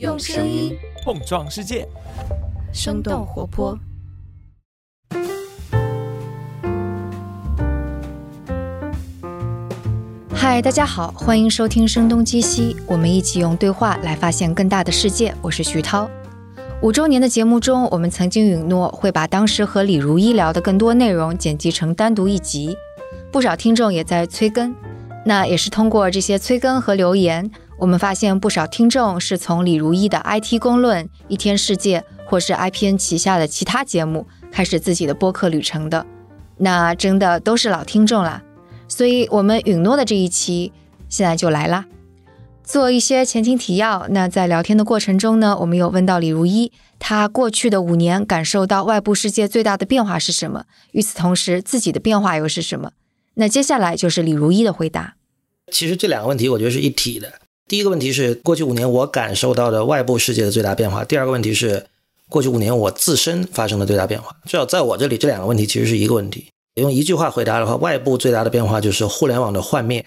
[0.00, 1.86] 用声音碰撞世界，
[2.72, 3.78] 生动活泼。
[10.34, 15.32] 嗨，大家好，欢迎收听《声东击西》，我们一起用对话来发现更大的世界。
[15.40, 16.10] 我是徐涛。
[16.82, 22.76] 五周年的节目中，我们曾经允诺会把当时和李如一聊的更多内容剪辑成单独一集，
[23.30, 24.74] 不少听众也在催更。
[25.24, 27.48] 那也是通过这些催更和留言。
[27.78, 36.06] 我们发现不少听众是从李如一的 IT 公论、一天世界，或是 IPN 旗下的其他节目开始自己的播客旅程的，
[36.56, 38.42] 那真的都是老听众啦。
[38.86, 40.72] 所以，我们允诺的这一期
[41.08, 41.86] 现在就来啦。
[42.62, 44.06] 做一些前情提要。
[44.08, 50.64] 那在聊天的过程中呢，我们有问到李如一，他过去的五年感受到外部世界最大的变化是什么？
[50.92, 52.92] 与此同时，自己的变化又是什么？
[53.34, 55.16] 那接下来就是李如一的回答。
[55.70, 57.32] 其实这两个问题，我觉得是一体的。
[57.66, 61.02] 第一个问题是过去五年我感受到的外部世界的最大变化。
[61.02, 61.86] 第二个问题是
[62.28, 64.36] 过去五年我自身发生的最大变化。
[64.44, 66.46] 至少在我这里，这两个问题其实是一个问题。
[66.74, 70.04] 用一句话回答的话，外部最大的变化就是互联网的幻灭，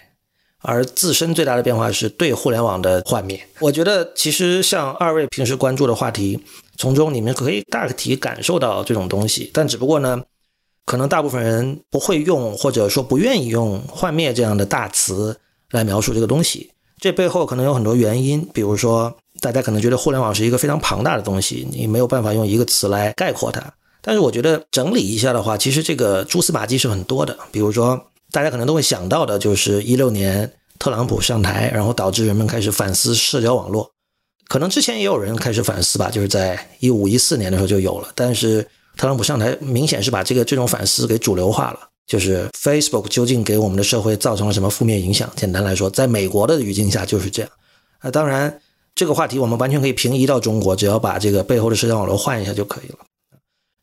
[0.61, 3.43] 而自身最大的变化是对互联网的幻灭。
[3.59, 6.39] 我觉得其实像二位平时关注的话题，
[6.77, 10.21] 从中你们可以大体感受到这种东西，但只不过呢，
[10.85, 15.39] 可能大部分人不会用或者说不愿意用“幻灭”这样的大词
[15.71, 16.69] 来描述这个东西。
[16.99, 23.61] 这背后可能有很多原因，比如说，大家可能觉得互联网是一个非常庞大的东西，你没有办法用一个词来概括它。
[24.01, 27.37] 但是我觉得整理一下的话，其实这个蛛丝马迹是很多的。
[27.51, 33.91] 比如说，大家可能都会想到的，就是一六年特朗普上台，然后导致人们开始反思社交网络。
[34.47, 38.07] 可能之前也有人开始反思吧，就是在一五一四年的时候就有了。
[38.15, 41.86] 但是特朗普上台，明显是把这个这种反思给主流化了。
[42.07, 45.29] 就是 Facebook 究竟给我们的社会造成了什么负面影响？
[45.35, 47.51] 简单来说，在美国的语境下就是这样。
[47.99, 48.59] 啊，当然
[48.95, 52.99] 这个话题我们完全可以平移到中国，只要把这个背后的社交网络换一下就可以了。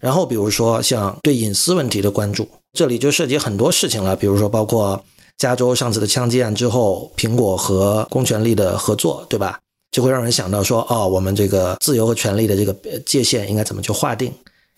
[0.00, 4.16] 然后比如说像对隐私问题的关注，这里就涉及很多事情了。
[4.16, 5.04] 比如说包括
[5.36, 9.58] 加州上次的枪击案之后，苹果和公权力的合作，对吧？
[9.90, 12.74] 就会让人想到说，哦，我们这个自由和权利的这个
[13.06, 14.32] 界限应该怎么去划定？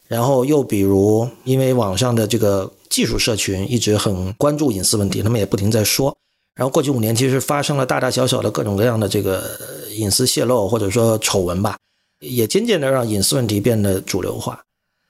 [0.08, 6.16] 然后又比如，因为网上的这个技术社群一直很关注隐私问题，他们也不停在说。
[6.54, 9.58] 然后过去五年其实发生了大大小小的各种各样的这个
[9.96, 11.76] 隐私泄露或者说丑闻吧，
[12.20, 14.62] 也渐渐的让隐私问题变得主流化。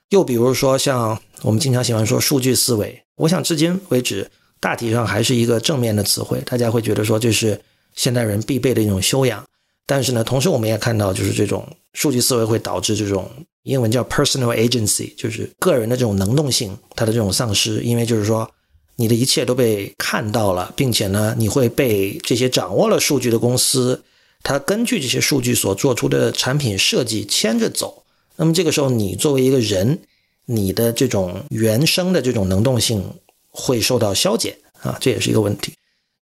[0.08, 4.28] 又比如说像我们经常喜欢说数据思维，我想至今为止
[4.60, 7.60] 大体上还是一个正面的词汇，大家会觉得说这是
[7.94, 9.44] 现代人必备的一种修养。
[9.86, 13.30] 但是呢，同时我们也看到就是这种数据思维会导致这种。
[13.66, 18.48] 英文叫 personal agency，就是个人的这种能动性，它的这种丧失，因为就是说，
[18.94, 24.04] 你的一切都被看到了，并且呢，你会被这些掌握了数据的公司，
[24.44, 28.04] 它根据这些数据所做出的产品设计牵着走。
[28.36, 29.98] 那么这个时候，你作为一个人，
[30.44, 33.04] 你的这种原生的这种能动性
[33.50, 35.72] 会受到消减啊，这也是一个问题。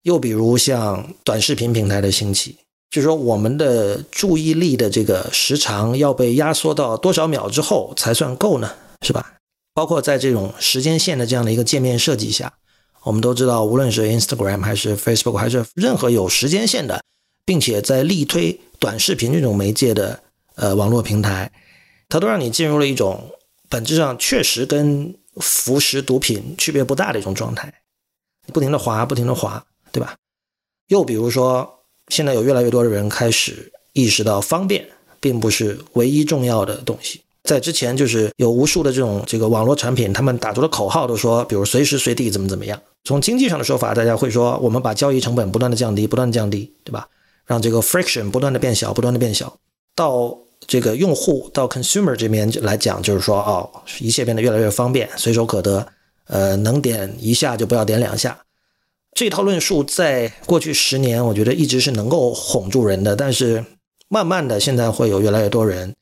[0.05, 2.57] 又比如像短视频平台的兴起。
[2.91, 8.73] 就是说，我们的注意力的这个时长要被压缩到多少秒之后才算够呢？
[9.03, 9.35] 是吧？
[9.75, 12.53] 包括在这种时间线的这样的一个界面设计下，
[13.03, 17.03] 我们都知道，无论是 Instagram 还是 Facebook 还是任何有时间线的，
[17.45, 20.21] 并且在力推短视频这种媒介的
[20.55, 21.51] 呃网络平台，
[22.09, 23.33] 它都让你进入了一种
[23.69, 27.75] 本质上确实跟服食毒品区别不大的一种状态，
[28.53, 30.15] 不停的滑，不停的滑，对吧？
[30.87, 31.74] 又比如说。
[32.09, 34.87] 现在有越来越多的人开始意识到，方便
[35.21, 37.21] 并不是唯一重要的东西。
[37.45, 42.81] 在之前，就是有无数的这种这个网络产品，他们打出的口号都说，比如随时随地怎么怎么样。
[43.05, 47.07] 从经济上的说法，大家会说，我们把交易成本不断的降低，不断的降低，对吧？
[47.45, 49.55] 让这个 friction 不断的变小，不断的变小。
[49.95, 50.35] 到
[50.67, 53.69] 这个用户到 consumer 这边来讲，就是说，哦，
[54.01, 55.87] 一切变得越来越方便，随手可得，
[56.29, 58.39] 呃，能点一下就不要点两下。
[59.15, 63.15] 这套论述在过去十年，我觉得一直是能够哄住人的。
[63.15, 63.65] 但是
[64.09, 65.95] 慢慢的，现在会有越来越多人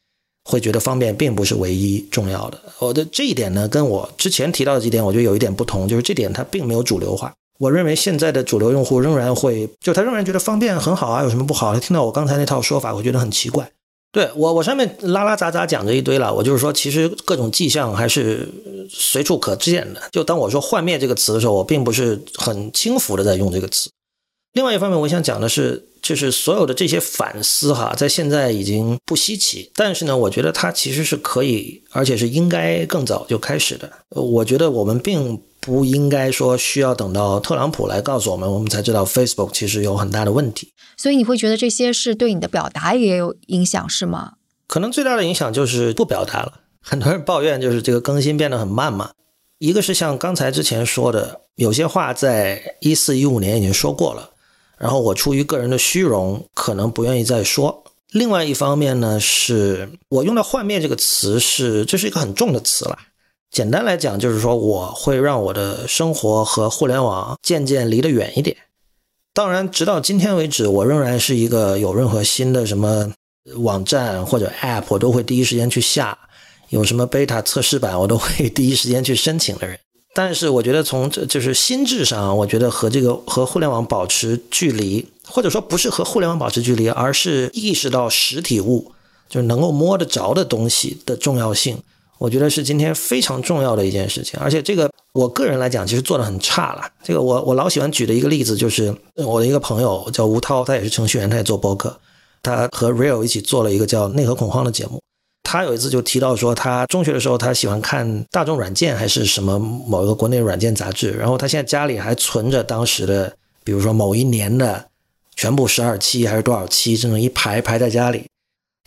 [0.44, 2.58] 会觉得方便并不是唯一重要的。
[2.78, 7.32] 我的这一点呢，跟我之前提到的几点，我觉得有一点不同，就是这点它并没有主流化。
[7.58, 11.74] 我认为现在的主流用户仍然会，就他仍然觉得方便很好啊，有什么不好？
[11.74, 13.70] 他听到我刚才那套说法，我觉得很奇怪。
[14.12, 18.46] 对我，我上面拉拉杂杂讲这一堆了，我就是说，其实各种迹象还是
[18.90, 20.02] 随处可见的。
[20.12, 23.90] 就当我说“幻灭”这个词的时候，我并不是很轻浮的在用这个词，
[24.52, 29.70] 另外一方面，我想讲的是，就是所有的这些反思哈，在现在已经不稀奇。
[29.74, 33.90] 但是呢，我觉得它其实是可以，而且是应该更早就开始的。
[34.10, 40.70] 我觉得我们并不应该说需要等到特朗普来告诉我们，我们才知道 Facebook 其实有很大的问题。
[40.98, 44.34] 所以你会觉得这些是对你的表达也有影响，是吗？
[44.66, 46.60] 可能最大的影响就是不表达了。
[46.82, 49.12] 很多人抱怨就是这个更新变得很慢嘛。
[49.58, 54.30] 一个是像刚才之前说的，有些话在一四一五年已经说过了。
[54.82, 57.84] 然后我出于个人的虚荣，可能不愿意再说。
[58.10, 62.98] 另外一方面呢，是我用到“幻灭”这个词，是这是一个很重的词了。
[63.52, 68.56] 简单来讲，就是说我会让我的生活和互联网渐渐离得远一点。
[69.32, 73.08] 当然，直到今天为止，我仍然是一个有任何新的什么
[73.58, 76.12] 网站或者 App，我都会第一时间去下；
[76.70, 79.78] 有什么 Beta 测试版，我都会 第一时间去申请的人。
[80.14, 88.92] 但是我觉得从这就是心智上，我觉得和这个和互联网保持距离，或者说不是和互联网保持距离，而是意识到实体物
[89.28, 91.78] 就是能够摸得着的东西的重要性，
[92.18, 94.38] 我觉得是今天非常重要的一件事情。
[94.38, 96.82] 而且这个我个人来讲，其实做的很差了。
[97.02, 101.98] 这个我我老喜欢举的一个例子就是我的一个朋友叫吴涛，他也是程序员，他也做播客，
[102.42, 105.00] 他和 Real 一起做了一个叫《内核恐慌》的节目。
[105.42, 114.86] 他有一次就提到说，他中学的时候他喜欢看大众软件还是什么某一个国内软件杂志，然后他现在家里还存着当时的，比如说某一年的
[115.36, 118.24] 全部十二期还是多少期，这种一排排在家里，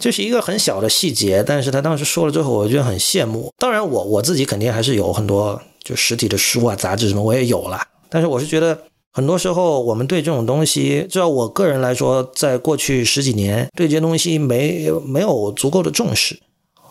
[0.01, 3.51] 这是一个很小的细节，但是他当时说了之后，我觉得很羡慕。
[3.57, 7.79] 当然，我我自己肯定还是有很多就实体的书啊、杂志什么我也有了，
[8.09, 8.79] 但是我是觉得
[9.11, 16.39] 很多时候我们对这种东西，至少我个人来说，在过去十几年对这些东西没没有足够的重视。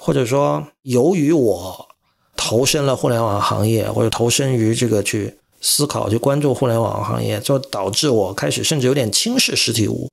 [0.04, 1.88] 或者说，由于我
[2.36, 10.10] 投身了互联网行业，或者投身于这个去思考、去关注互联网行业，就导致我开始甚至有点轻视实体物。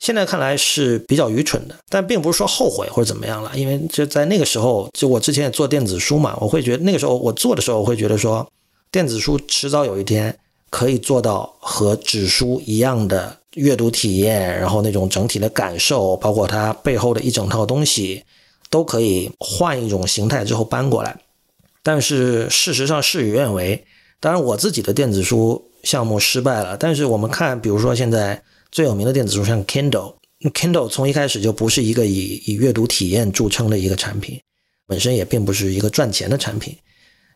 [0.00, 3.52] 现在看来是比较愚蠢的，但并不是说后悔或者怎么样了。
[3.54, 8.44] 因为就在那个时候，就我之前也做电子书嘛，我会觉得那个时候我做的时候，我会觉得说，
[8.90, 10.36] 电子书迟早有一天
[10.70, 18.24] 可以做到和纸书一样的阅读体验，然后那种整体的感受，包括它背后的一整套东西。
[18.70, 21.20] 都可以换一种形态之后搬过来，
[21.82, 23.84] 但是事实上事与愿违。
[24.20, 26.76] 当然，我自己的电子书项目失败了。
[26.76, 28.40] 但是我们看，比如说现在
[28.70, 34.38] 最有名的电子书像 Kindle，Kindle 从一开始就不是一个以以阅读体验著称的一个产品，
[34.86, 36.76] 本身也并不是一个赚钱的产品。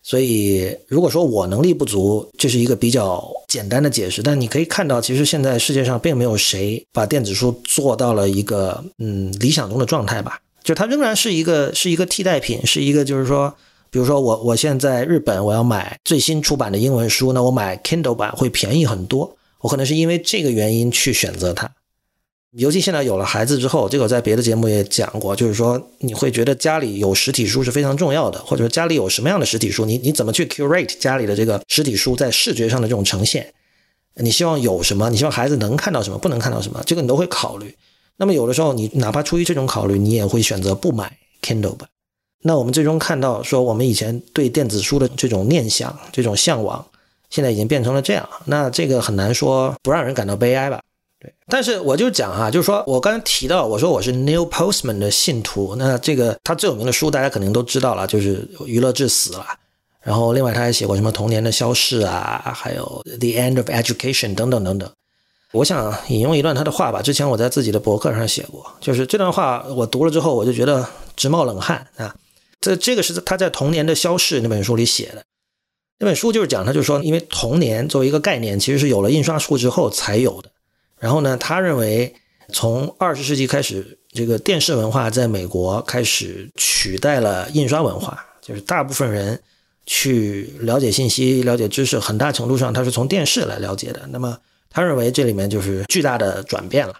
[0.02, 4.22] 所以，如果说我能力不足，这是一个比较简单的解释。
[4.22, 10.38] 但你可以看到，其实现在世界上并没有谁把电子书做到了一个嗯理想中的状态吧。
[10.64, 13.54] 就它仍然是一个是一个替代品，是一个就是说，
[13.90, 19.36] 比如说我我现在日本我要买最新出版的英文书，那我买 Kindle 版会便宜很多。
[19.60, 21.70] 我可能是因为这个原因去选择它。
[22.56, 33.52] 尤其现在有了孩子之后，这个我在别的节目也讲过，就是说你会觉得家里有实体书是非常重要的，或者说家里有什么样的实体书，你你怎么去 curate 家里的这个实体书在视觉上的这种呈现？
[34.16, 35.10] 你希望有什么？
[35.10, 36.16] 你希望孩子能看到什么？
[36.18, 36.80] 不能看到什么？
[36.86, 37.74] 这个你都会考虑。
[38.16, 41.86] 那么有的时候，你哪怕出于这种考虑，你也会选择不买 Kindle 吧。
[42.42, 46.84] 那我们最终看到，说我们以前对电子书的这种念想、这种向往，
[47.30, 48.28] 现在已经变成了这样。
[48.44, 50.80] 那这个很难说不让人感到悲哀吧？
[51.18, 51.32] 对。
[51.46, 55.74] 但是我就讲啊，就是说我刚才提到，我说我是 Neil Postman 的信徒。
[55.76, 59.46] 那这个他最有名的书，大家肯定都知道了，就是《娱乐至死》了。
[60.02, 64.90] 然后另外他还写过什么《童年的消逝》啊，还有《The End of Education》等等等等。
[65.54, 70.84] 我想引用一段他的话吧，之前我在自己的博客上写过，就是这段话我读了之后，我就觉得
[71.14, 72.14] 直冒冷汗啊。
[72.60, 75.24] 这这个是他在《童年的消逝》那本书里写的，
[76.00, 80.50] 那本书就是讲，他就说，因为童年作为一个概念，其实是有了印刷术之后才有的。
[80.98, 82.12] 然后呢，他认为
[82.52, 89.40] 从二十世纪开始，这个电视文化在美国开始取代了印刷文化，就是大部分人
[89.86, 94.08] 去了解信息、了解知识，很大程度上他是从电视来了解的。
[94.10, 94.38] 那么
[94.74, 96.94] 他认为这里面就是巨大的转变了，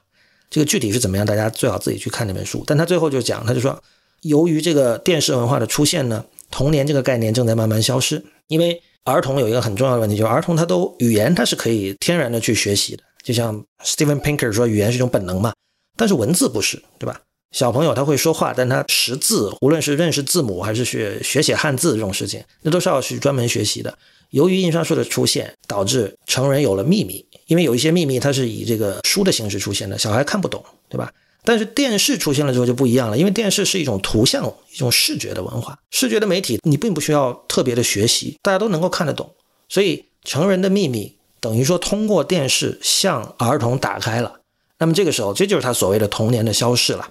[0.48, 2.62] 这个具体是怎么样，大家最好自己去看那本书。
[2.64, 3.82] 但他最后就讲，他就说，
[4.22, 8.24] 由于这个电视文化的出现呢，童年这个概念正在慢慢消失。
[8.46, 15.52] 因为儿童有一个很重要的问题，就是儿童他都语言他是可以天然的去学习的，就像 Steven Pinker 说，语言是一种本能嘛，
[15.96, 17.20] 但是文字不是，对吧？
[17.50, 23.96] 小朋友他会说话，但他识字，无论是认识字母还是学学写汉字这种事情，那都是要去专门学习的。
[24.30, 27.24] 由于印刷术的出现，导致成人有了秘密。
[27.46, 31.12] 因为有一些秘密，它是以这个书的形式出现的，小孩看不懂，对吧？
[31.46, 39.30] 但是电视出现了之后就不一样了，因为电视是一种图像、一种视觉的文化，视觉的媒体，你并不需要特别的学习，大家都能够看得懂。
[39.68, 44.40] 所以成人的秘密等于说通过电视向儿童打开了。
[44.78, 47.08] 那么这个时候，这就是他所谓的童年的消逝了。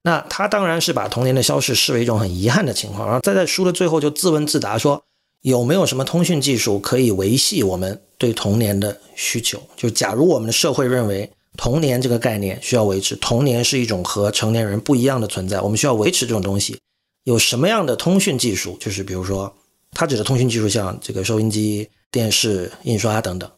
[0.00, 5.02] 那他当然是把童年的消逝视为一种很遗憾的情况，然后再在书的最后就自问自答说，
[5.44, 9.60] 有没有什么通讯技术可以维系我们对童年的需求？
[9.76, 16.78] 就假如我们的社会认为童年这个概念需要维持，童年是一种和成年人不一样的存在，我们需要维持这种东西，
[17.24, 18.78] 有什么样的通讯技术？
[18.80, 19.54] 就是比如说，
[19.92, 23.50] 他指的通讯技术像这个收音机、电视、印刷等等，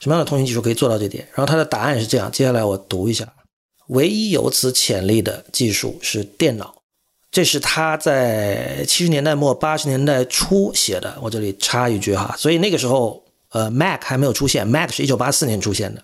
[0.00, 1.24] 什么样的通讯技术可以做到这点？
[1.34, 3.32] 然后他的答案是这样，接下来我读一下。
[3.90, 6.77] 唯一有此潜力的技术是电脑，
[7.30, 11.18] 这是他在七十年代末八十年代初写的。
[11.22, 16.02] 我这里插一句哈，所以那个时候，呃，Mac 还没有出现，Mac 是一九八四年出现的，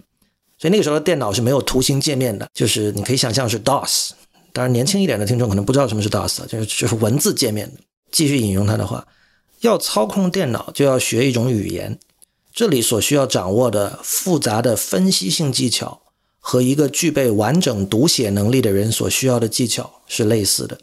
[0.58, 4.10] 所以那个时候的电脑是没有图形界面的，就是你可以想象是 DOS。
[4.52, 7.80] 当然，年轻一点的听众可能不知道什么是 DOS，就是就是文字界面的。
[8.12, 9.06] 继续引用他的话，
[9.60, 11.98] 要操控电脑就要学一种语言，
[12.52, 16.02] 这里所需要掌握的复杂的分析性技巧。
[16.46, 20.78] 和一个具备完整读写能力的人所需要的技巧是类似的，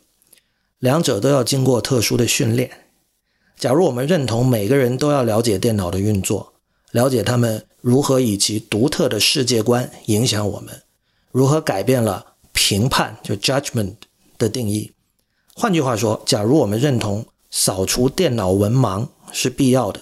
[0.82, 2.72] 两者都要经过特殊的训练。
[3.56, 6.54] 假如我们认同每个人都要了解电脑的运作，
[6.92, 10.82] 了解他们如何以其独特的世界观影响我们，
[11.32, 13.94] 如何改变了评判就 judgment
[14.40, 14.92] 的定义。
[15.54, 20.02] 换句话说，假如我们认同扫除电脑文盲是必要的，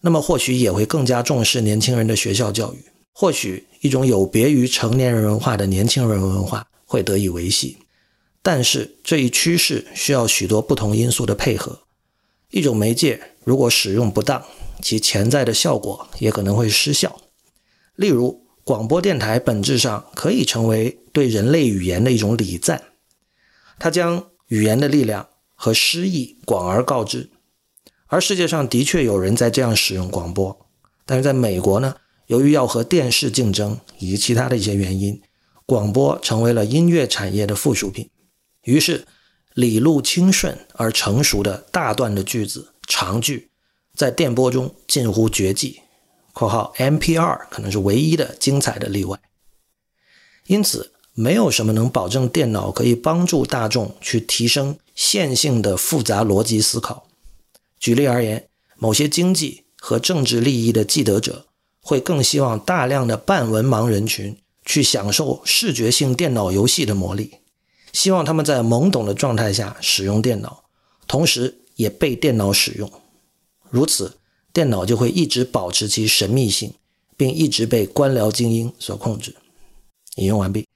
[0.00, 2.84] 那么或许也会更加重视年轻人的学校教育。
[3.12, 7.76] 或许一种有别于成年人文化的年轻人文化会得以维系，
[8.48, 11.80] 但是这一趋势需要许多不同因素的配合。
[12.50, 14.42] 一种媒介如果使用不当，
[14.80, 17.20] 其潜在的效果也可能会失效。
[17.94, 22.84] 例如，广播电台本质上可以成为对人类语言的一种礼赞，
[23.78, 27.28] 它将语言的力量和诗意广而告之。
[28.06, 30.58] 而世界上的确有人在这样使用广播，
[31.04, 31.96] 但是在美国呢？
[32.28, 35.20] 由于要和电视竞争以及其他的一些原因，
[35.66, 38.08] 广播成为了音乐产业的附属品。
[38.68, 39.06] 于是，
[39.54, 43.48] 理路清顺而成熟的大段的句子、长句，
[43.96, 45.80] 在电波中近乎绝迹。
[46.34, 49.18] （括号 NPR 可能是唯一的精彩的例外。）
[50.48, 57.08] 因此，没有什么能保证电脑可以帮助大众去提升线性的复杂逻辑思考。
[57.80, 61.46] 举例而言，某些经济和政治利益的既得者。
[61.80, 67.36] 会更希望大量的半文盲人群去享受视觉性电脑游戏的魔力，
[67.92, 70.64] 希望他们在懵懂的状态下使用电脑，
[71.06, 72.90] 同时也被电脑使用。
[73.70, 74.16] 如此，
[74.52, 76.72] 电脑就会一直保持其神秘性，
[77.16, 79.34] 并一直被官僚精英所控制。
[80.16, 80.66] 引用完毕。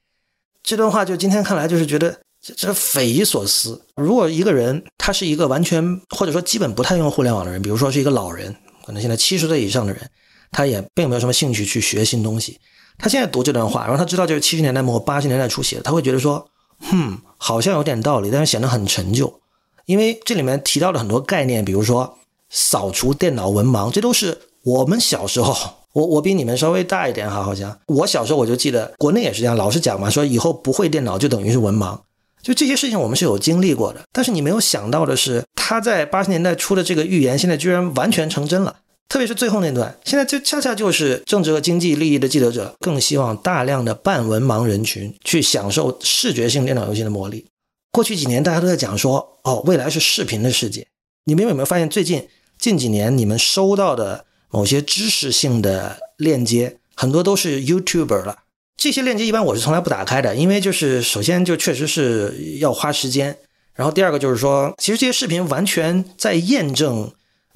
[0.61, 3.81] 这段话就今天看来就是觉得这这匪夷所思。
[3.95, 8.55] 如果一个人他是一个完全或者说基本不太用互联网的人，比如说是一个老人，
[8.85, 10.09] 可能现在七十岁以上的人。
[10.55, 12.59] 他也并没有什么兴趣去学新东西。
[12.99, 16.47] 他现在读这段话，然后他知道就是七十年代末八十年代初写的，他会觉得说，
[16.83, 19.39] 哼，好像有点道理，但是显得很陈旧。
[19.85, 22.17] 因为这里面提到了很多概念，比如说
[22.49, 25.55] 扫除电脑文盲，这都是我们小时候。
[25.93, 31.99] 我我比你们稍微大一点哈，好像我小时候我就记得国内也是这样，老是讲嘛，说以后不会电脑就等于是文盲。
[32.41, 34.01] 就这些事情我们是有经历过的。
[34.11, 38.77] 但是你没有想到的是，他在八十年代初的这个预言，现在居然完全成真了。
[39.09, 47.45] 特别是最后那段，现在就恰恰就是政治和经济利益的既得者更希望大量的半文盲人群去享受视觉性电脑游戏的魔力。
[47.91, 50.87] 过去几年大家都在讲说，哦，未来是视频的世界。
[51.25, 58.39] 你们有没有发现，最近近几年你们收到的某些知识性的链接，很多都是 YouTuber 了。
[58.75, 63.37] 这些链接一般我是从来不打开的，因为就是首先就确实是要花时间，
[63.75, 67.11] 然后第二个就是说，其实这些视频完全在验证。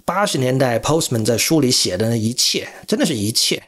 [0.07, 3.61] 八十年代，Postman 在书里写的那一切，真的是一切，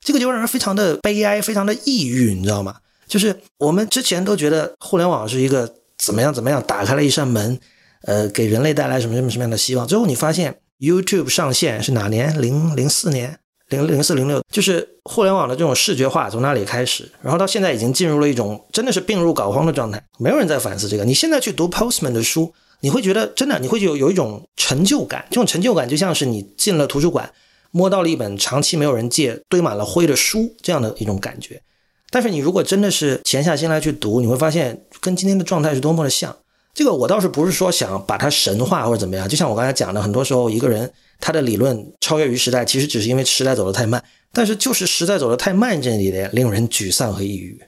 [0.00, 2.76] 这个就让人非常的悲哀，非常的抑郁，你知道吗？
[3.08, 7.58] 就是我们之前都觉得互联网是一个怎么样怎么样，打开了一扇门，
[8.02, 9.84] 呃，给人类带来什么什么什么样的希望。
[9.84, 12.40] 最后你发现，YouTube 上线是哪年？
[12.40, 21.04] 零零四年，零零四零六，就是互联网的这种视觉化从那里开始，然后到现在已经进入了一种真的是病入膏肓的状态，没有人在反思这个。
[21.04, 22.54] 你现在去读 Postman 的书。
[22.84, 27.32] 你会觉得真的，你会有有一种成就感，这种成就感就像是你进了图书馆，
[27.70, 31.62] 摸到了一本长期没有人借、堆满了灰的书这样的一种感觉。
[32.10, 36.36] 但是你如果真的是潜下心来去读，你会发现跟今天的状态是多么的像。
[36.74, 44.04] 这个我倒是不是说想把它神化或者怎么样，就像我刚才讲的，很多时候一个人他的理论超越于时代，其实只是因为时代走得太慢。
[44.30, 47.58] 但是就是时代走得太慢这一点，令人沮丧和抑郁。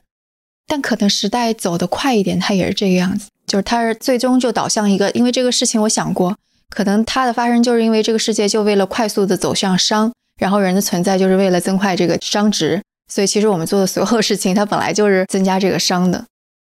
[0.66, 3.30] 但可能时代走得快一点，它也是这个样子。
[3.46, 6.36] 就是它是最终就导向一个，因为这个事情我想过，
[6.70, 16.24] 可能它的发生就是因为这个世界就为了快速的走向商，然后人的存在就是为了增快这个熵值，所以其实我们做的所有事情，它本来就是增加这个熵的。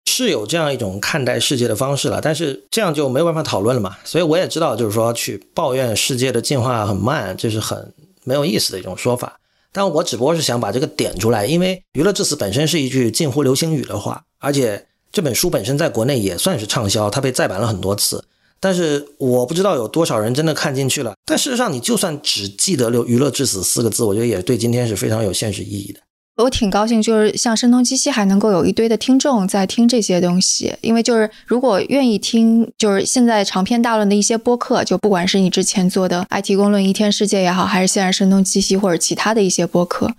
[0.07, 3.97] 是有这样一种看待世界的方式了，但是这样就没有办法讨论了嘛。
[4.05, 9.41] 所以我也知道，就是说去抱怨世界的进化很慢，这是很没有意思的一种说法。
[9.73, 18.25] 但我只不过是想把这个点出来，因为“娱乐至死”本身是一句近乎流行语的话，而且这本书本身在国内也算是畅销，它被再版了很多次。
[18.59, 21.15] 但是我不知道有多少人真的看进去了。
[21.25, 26.01] 但事实上，你就算只记得“娱乐至死”四个字，我觉得也对今天是非常有现实意义的。
[26.43, 40.11] 我挺高兴，就是像声东击西还能够有一堆的听众在听这些东西，因为就是如果愿意听，就是现在长篇大论的一些播客，就不管是你之前做的 IT 公论、一天世界也好，还是现在声东击西或者其他的一些播客，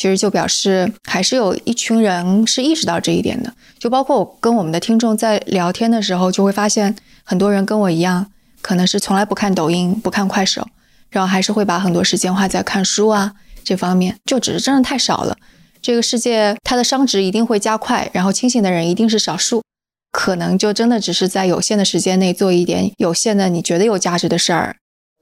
[0.00, 3.52] 其实就表示还是有一群人是意识到这一点的。
[3.78, 10.66] 就包括我跟我们的听众在聊天的时候，就会发现很多人跟我一样，可能是从来不看抖音、不看快手，
[11.10, 15.36] 然后还是会把很多时间花在看书啊这方面，就只是真的太少了。
[15.82, 19.62] 这个世界，它的熵值一定会加快，然后清醒的人一定是少数，
[20.10, 24.76] 可能就真的只是在有限的时间内做一点有限的你觉得有价值的事儿。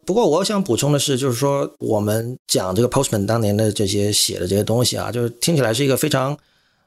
[0.09, 6.35] 不过我想补充的是，就是说我们讲这个 Postman 当年的这些写的这些东西啊，就是听起来是一个非常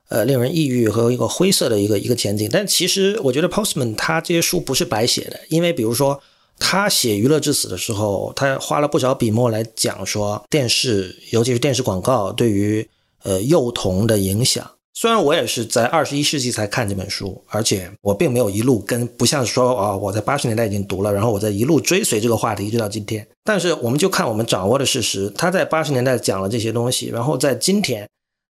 [0.09, 2.49] 呃令人抑郁和一个灰色的一个一个前景。
[2.51, 6.19] 但其实我觉得 Postman 他这些书不是白写的，因为比如说
[6.57, 12.89] 他写《娱乐至死》的时候，他花了不少笔墨来讲说电视，尤其是电视广告对于。
[13.23, 14.67] 呃，幼童的影响。
[14.93, 23.25] 虽然我也是在二十一世纪才看这本书，而且我并没有一路跟，不像说啊，我在八十年代已经读了，然后我在一路追随这个话题一直到今天。
[23.43, 28.07] 但是我们就看我们掌握的事实，他在八十年代讲了这些东西，然后在今天，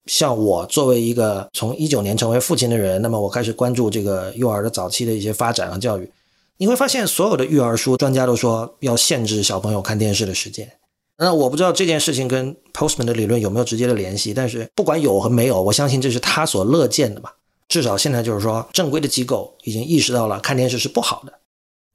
[0.05, 6.09] 像我作为一个从一九年成为父亲的人，那么我开始关注这个幼儿的早期的一些发展和教育，
[6.59, 10.71] 你会发现所有的育儿书专家都说要限制小朋友看电视的时间。
[11.19, 17.35] 那我不知道这件事情跟 Postman 的理论有没有直接的联系，但是不管有和没有，我相信这是他所乐见的吧。
[17.69, 21.33] 至少现在就是说，正规的机构已经意识到了看电视是不好的。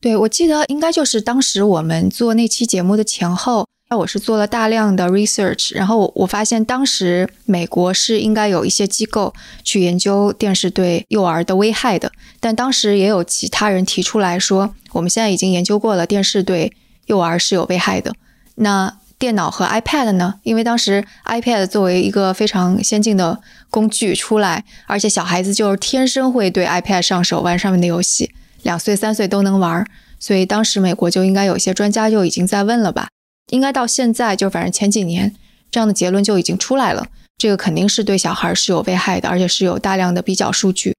[0.02, 16.74] 对，我记得应该就是当时我们做那期节目的前后，那我是做了大量的 research，然后我发现当时美国是应该有一些机构去研究电视对幼儿的危害的，但当时也有其他人提出来说，我们现在已经研究过了，电视对
[17.06, 18.14] 幼儿是有危害的。
[18.56, 20.40] 那电脑和 iPad 呢？
[20.42, 28.32] 因为当时 iPad 作为一个非常先进的工具出来，而且小孩子就是天生会对 iPad 上手，玩上面的游戏，
[28.64, 29.86] 两岁三岁都能玩，
[30.20, 33.10] 所以当时美国就应该有一些专家就已经在问了吧？
[33.52, 35.36] 应该到现在就反正前几年
[35.70, 37.06] 这样的结论就已经出来了，
[37.38, 40.96] 这个肯定是对小孩是有危害的，而且是有大量的比较数据。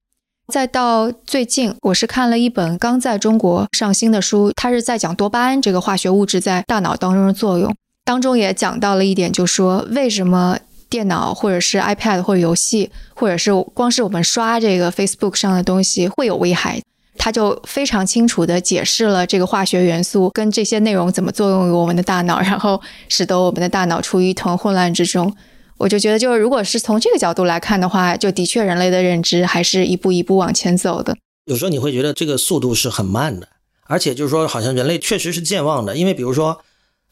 [0.47, 7.75] 再到最近，我是看了一本刚在中国上新的书，它是在讲多巴胺这个化学物质在大脑当中的作用。
[8.05, 10.57] 当中也讲到了一点，就说为什么
[10.89, 16.81] 电脑或者是 iPad 或者游戏，或者是光是我们刷这个 Facebook 上的东西会有危害，
[17.17, 25.33] 他就非常清楚地解释了这个化学元素跟这些内容怎么作用于我们的大脑，然后使得我们的大脑处于一团混乱之中。
[25.77, 31.15] 我就觉得，就是如果是从这个角度来看的话，就的确人类的认知还是一步一步往前走的。
[31.45, 33.47] 有时候你会觉得这个速度是很慢的，
[33.87, 36.59] 而且就是说，好像人类确实是健忘的，因为比如说。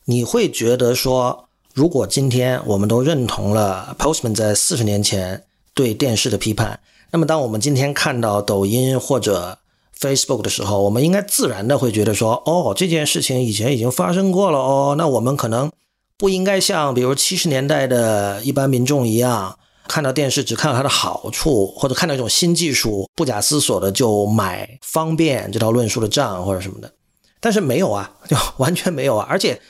[0.06, 5.44] 你会觉得说，如果今天我们都认同了 Postman 在四十年前
[5.76, 6.80] 对电视的批判，
[7.12, 9.60] 那么当我们今天看到抖音或者
[9.98, 15.72] Facebook 的时候，我们应该自然的会觉得说，哦，这件事情以前已经发生过了哦，那我们可能
[16.18, 26.92] 不应该像比如七十年代的一般民众一样，看到电视只看到它的好处，或者看到一种新技术，不假思索的就买方便这套论述的账或者什么的。
[27.40, 29.62] 但是没有啊，就完全没有啊，而且。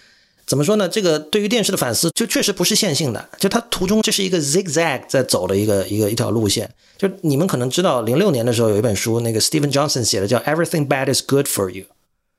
[0.45, 0.89] 怎么说呢？
[0.89, 3.29] 这个对于电视的反思，就确实不是线性的。
[3.37, 6.69] 就它途中这是一个 zigzag 在走的一个一个一条路线。
[6.97, 11.83] 就你们可能知道，零六年的时候有一本书，那个 Steven Johnson 写的叫《Everything Bad Is Good for You》，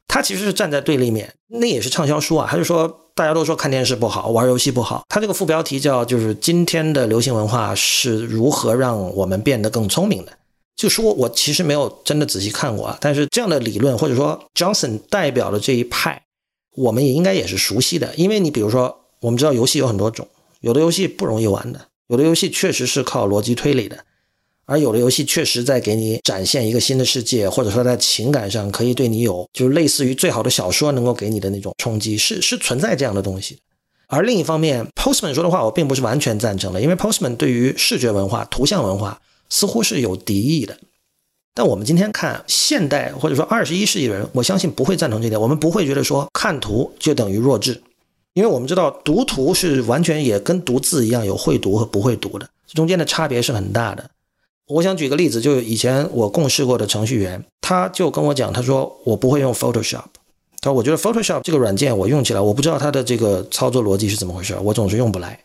[0.06, 2.46] 他其实是站在对立面，那也是畅销书啊。
[2.50, 5.04] 他就说大家都说看电视不好，玩游戏不好。
[5.08, 10.32] 他这个副标题叫就是今天的流行文化是如何让我们变得更聪明的。
[10.76, 16.20] 就说我其实没有真的仔细看过啊，但是这样的理论或者说 Johnson 代表的这一派。
[16.74, 20.26] 我们也应该也是熟悉的，因为你比如说，我们知道游戏有很多种，
[20.60, 24.04] 有的游戏不容易玩的，有的游戏确实是靠逻辑推理的，
[24.64, 33.58] 而有的游戏确实在给你展现一个新的世界，或者说在情感上可以对你有，就是类似于最好的小说能够给你的那种冲击，是是存在这样的东西。
[34.06, 40.78] 而另一方面，Postman 说的话我并不是完全赞成的，因为 Postman 对于视觉文化、图像文化似乎是有敌意的。
[41.54, 45.38] 但我们今天看现代或者说二十一世纪的人，我相信不会赞同这点。
[45.38, 47.82] 我们不会觉得说看图就等于弱智，
[48.32, 54.08] 因为我们知道读图是完全也跟读字一样，有会读和不会读的，中间的差别是很大的。
[54.68, 60.04] 我想举个例子，就以前我共事过的程序员，他就跟我讲，他说我不会用 Photoshop，
[60.60, 65.38] 他说我觉得 Photoshop 这个软件我用起来，我不知道它的这个操作逻辑是怎么回事，我总是用不来。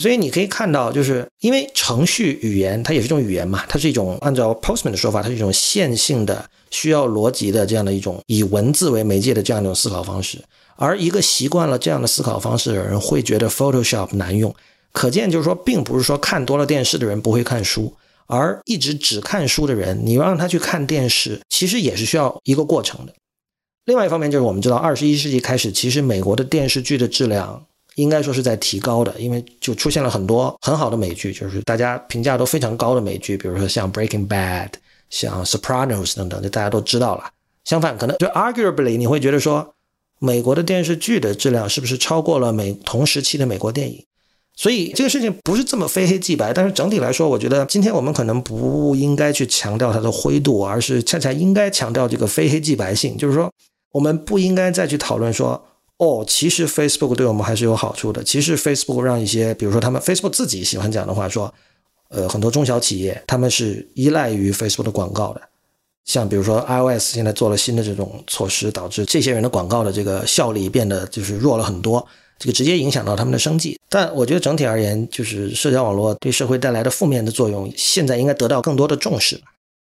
[0.00, 10.38] 所以你可以看到，就是因为程序语言它也是一种语言嘛，它是一种按照 Postman 的说法，它是一种线性的、需要逻辑的这样的一种以文字为媒介的这样一种思考方式。
[10.76, 14.54] 而一个习惯了这样的思考方式的人会觉得 Photoshop 难用，
[14.92, 17.92] 可见就是说，并不是说看多了电视的人不会看书，
[18.28, 23.12] 而一直只看书的人，你让他去看电视，其实也是需要一个过程的。
[23.86, 27.64] 另外一方面就是我们知道，二十一世纪开始，其实美国的电视剧的质量。
[27.98, 34.68] 应该说是在提高的，因为就出现了很多很好的美剧，就是大家评价都非常高的美剧，比如说像《Breaking Bad》、
[35.10, 37.24] 像《Sopranos》等等，就大家都知道了。
[37.64, 39.74] 相反，可能就 arguably 你会觉得说，
[40.20, 44.04] 美国的电视剧的质量是不是超过了美同时期的美国电影？
[44.54, 46.52] 所以这个事情不是这么非黑即白。
[46.52, 53.52] 但是整体来说，我觉得今天我们可能不应该去强调它的灰度，而是恰恰应该强调这个非黑即白性，就是说，
[53.90, 55.60] 我们不应该再去讨论说。
[55.98, 58.22] 哦，其实 Facebook 对我们还是有好处的。
[58.22, 61.52] 其实 Facebook 让一些，比如说他们 Facebook 自己喜欢讲的话说，
[62.08, 65.42] 呃，很多中小企业他们是依赖于 Facebook 的广告的。
[66.04, 72.06] 像比如说 iOS 现在做了新的这种措施，导致这些人的广告的这个效力变得就是弱了很多，
[72.38, 73.78] 这个直接影响到他们的生计。
[73.90, 79.42] 但我觉得整体而言，就是社交网络对社会带来的负面的作用，现在应该得到更多的重视。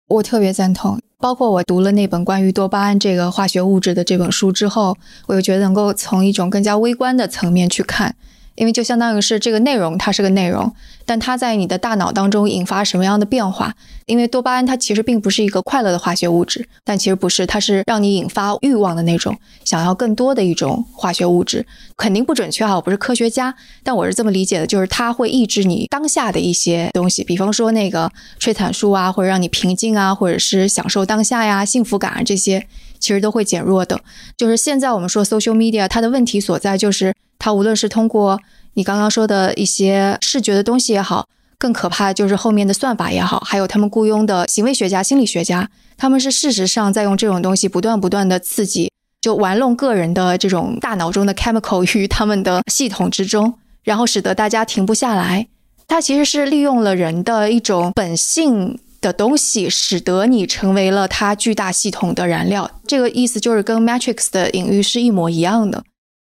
[0.08, 1.02] 我特别赞同。
[1.18, 4.98] 包括我读了那本关于多巴胺这个化学物质的这本书之后，
[5.28, 8.16] 我又觉得能够从一种更加微观的层面去看。
[8.56, 10.74] 因为就相当于是这个内容，它是个内容，
[11.06, 13.76] 但它在你的大脑当中引发什么样的变化？
[14.06, 21.66] 因为多巴胺它其实并不是一个快乐的化学物质，但其实不是，它是让你引发欲望的那种，想要更多的一种化学物质。
[21.98, 32.68] 肯定不准确哈，我不是科学家，但我是这么理解的，就是它会抑制你当下的一些东西，比方说那个催产素啊，或者让你平静啊，或者是享受当下呀、幸福感啊这些，
[33.00, 34.00] 其实都会减弱的。
[34.38, 37.14] 就是现在我们说 social media，它的问题所在就是。
[37.46, 38.42] 它无论是通过
[38.74, 41.28] 你刚刚说的一些视觉的东西也好，
[41.60, 53.54] 更可怕的就是后面的算法也好，还有他们雇佣的行为学家、心理学家，他们是事实上在用这种东西不断不断的刺激，就玩弄个人的这种大脑中的 chemical 于他们的系统之中，
[53.84, 55.46] 然后使得大家停不下来。
[55.88, 62.72] 它其实是利用了人的一种本性的东西，使得你成为了它巨大系统的燃料。
[62.88, 65.84] 这个意思就是跟 Matrix 的隐喻是一模一样的。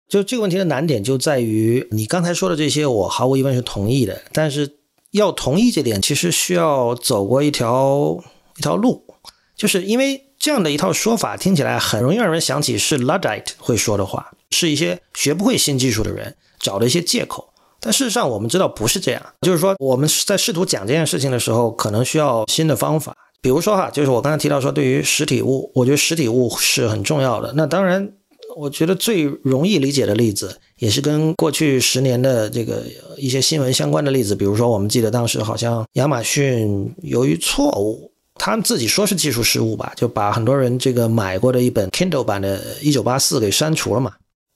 [0.09, 4.23] 就这个问题的难点就在于，你刚才说的这些，我毫无疑问是同意的。
[4.33, 4.79] 但是
[5.11, 8.19] 要同意这点，其实需要走过一条
[8.57, 9.05] 一条路，
[9.55, 17.53] 就是因为这样的一套说法听起来很容易让人想起是 Luddite 会说的话，是一些学不会新技术的人找的一些借口。
[17.79, 19.23] 但事实上，我们知道不是这样。
[19.43, 23.15] 就是说，我们在试图讲这件事情的时候，可能需要新的方法。
[23.43, 27.53] 比如说哈，就是我刚才提到说，对于实体物，我觉得实体物是很重要的。
[27.55, 28.15] 那当然。
[28.57, 32.83] 我觉得最容易理解的例子，也是跟过去十年的这个
[33.17, 34.35] 一些新闻相关的例子。
[34.35, 44.13] 比如说，我们记得当时好像亚马逊由于错误，他们自己说是技术失误吧，就把很多人这个买过的一本 Kindle 版的《一九八四》给删除了嘛。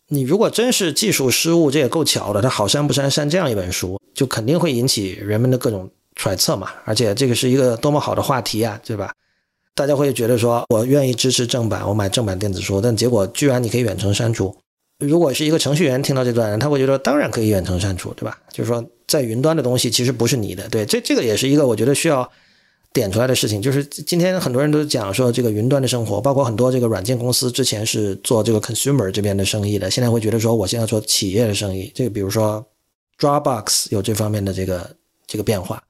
[0.08, 2.42] 你如果真是技术失误，这也够巧的。
[2.42, 6.68] 他好删不删删这样一本书，就肯定会引起人们的各种揣测嘛。
[6.84, 9.12] 而且这个是一个多么好的话题啊，对吧？
[9.74, 14.54] 大家会觉得说，我愿意支持正版，我买正版电子书，但结果居然你可以远程删除。
[14.98, 18.38] 如果是一个程序员听到这段，他会觉得当然可以远程删除，对吧？
[18.52, 22.30] 就是说，在云端的东西其实不是你的，对，这这个也是一个我觉得需要
[22.92, 23.60] 点出来的事情。
[23.60, 31.90] 就是今天很多人都讲说，这个云端的生活，包括很多这个软件公司之前是做这个 consumer 这边的生意的，现在会觉得说，我现在做企业的生意。
[31.94, 32.64] 这个比如说
[33.18, 34.88] Dropbox 有这方面的这个
[35.26, 35.82] 这个变化。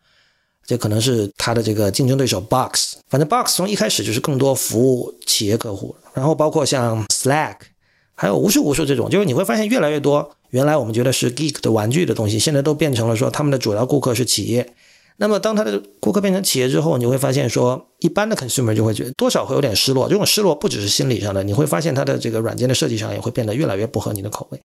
[0.72, 7.56] 这可能是它的这个竞争对手 Box，反正 Box 从一开始就是更多服务企业客户，然后包括像 Slack，
[8.14, 14.72] 还有无数无数这种，就是你会发现越来越多，原来我们觉得是 geek 的玩具的东西，现在都变成了说他们的主要顾客是企业。
[15.18, 24.60] 那么当他的顾客变成企业之后，你会发现说一般的 consumer 就会觉得多少会有点失落，这种失落不只是心理上的，你会发现它的这个软件的设计上也会变得越来越不合你的口味。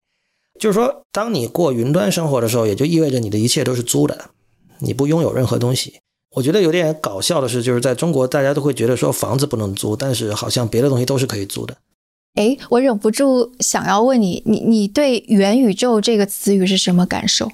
[0.58, 4.30] 就是说，当你过云端生活的时候，也就意味着你的一切都是租的。
[4.80, 6.00] 你不拥有任何东西，
[6.32, 11.76] 我觉得有点搞笑的是，就是在中国，大家都会觉得说房子不能租，但是好像别的东西都是可以租的。
[12.36, 17.50] 哎，我忍不住想要问你，你你对元宇宙这个词语是什么感受？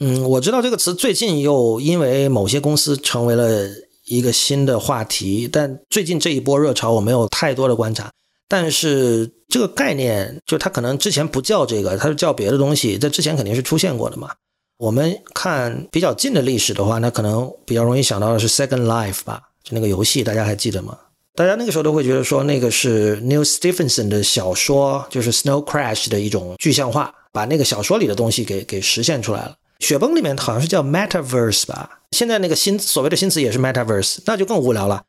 [0.00, 3.68] 嗯，我知道这个词最近又因为某些公司成为了
[4.06, 8.10] 一个新的话题，但最近这一波热潮我没有太多的观察。
[8.46, 14.30] 但是这个概念，就它可能之前不叫这个，它是叫别的东西，在之前肯定是出现过的嘛。
[14.76, 20.98] 我们看比较近的历史的话，那可能比较容易想到的是 Second Life 吧，就那个游戏，大家还记得吗？
[21.36, 29.54] 大家那个时候都会觉得说，那个是 Neil Stephenson 的小说，就是 Snow Crash 的一种具象化，把那个小说里的东西给给实现出来了。
[29.78, 35.02] 雪崩里面好像是叫 Metaverse 吧，现在那个新所谓的新词也是 Metaverse，那就更无聊了。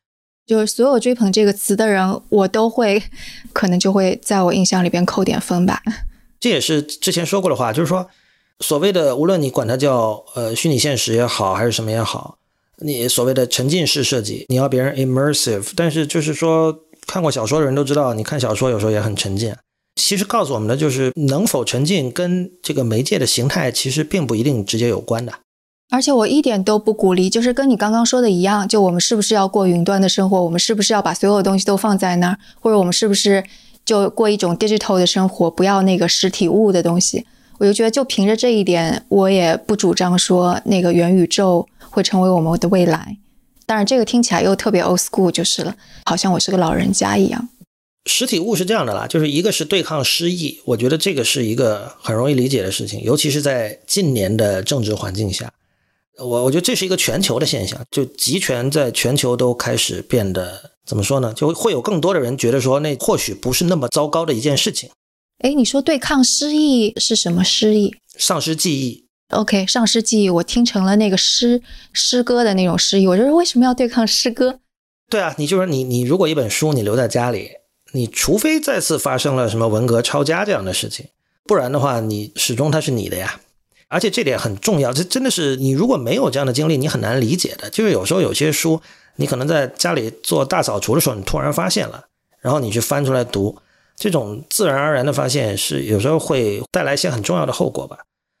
[0.46, 3.02] 就是所有追捧这个词的人，我都会
[3.52, 5.82] 可能就会在我印象里边扣点分吧。
[6.38, 8.08] 这也是之前说过的话，就是说。
[8.60, 12.38] 所谓的，无论你管它叫呃虚拟现实也好，还是什么也好，
[12.78, 19.54] 你所谓的沉浸式设计，你要别人 immersive，但是就是说看过小说的人都知道，你看小说有时候也很沉浸。
[19.96, 25.32] 其实告诉我们的就是，能否沉浸跟这个媒介的形态其实并不一定直接有关的。
[25.88, 30.42] 而且我一点都不鼓励，就是跟你刚刚说的一样，就我们是不是要过云端的生活？
[30.42, 32.38] 我们是不是要把所有东西都放在那儿？
[32.60, 33.44] 或者我们是不是
[33.84, 37.24] 就过一种 digital 的生活，不要那个实体物的东西？
[37.58, 43.16] 我就觉得，就凭着这一点，我也不主张说那个元宇宙会成为我们的未来。
[43.64, 47.48] 当然，这个听起来又特别 old school，就是了，好像我是个老人家一样。
[48.08, 55.52] 实体物是这样的啦，就是一个是对抗失意，我觉得这个是一个很容易理解的事情，尤其是在近年的政治环境下，
[56.18, 61.32] 我我觉得这是一个全球的现象，就集权在全球都开始变得怎么说呢？
[61.34, 64.88] 就会有更多的人觉得说，那或许不是那么糟糕的一件事情。
[65.38, 67.94] 哎，你说对抗失忆是什么失忆？
[68.16, 69.04] 丧失记忆。
[69.30, 71.60] OK，丧失记忆，我听成了那个诗
[71.92, 73.06] 诗歌的那种失忆。
[73.06, 74.60] 我就是为什么要对抗诗歌？
[75.10, 77.50] 对啊，你就是你，你如果一本书你留在家里，
[77.92, 81.06] 你除非再次发生了什么文革抄家这样的事情，
[81.44, 83.40] 不然的话，你始终它是你的呀。
[83.88, 87.68] 而且这点很重要，这真的是你如果没有这样的经历，你很难理解的。
[87.68, 88.80] 就是有时候有些书，
[89.16, 92.06] 你可能在家里做大扫除的时候，你突然发现了，
[92.40, 93.58] 然后你去翻出来读。
[93.96, 97.98] 这种自然而然的发现是有时候会带来一些很重要的后果吧。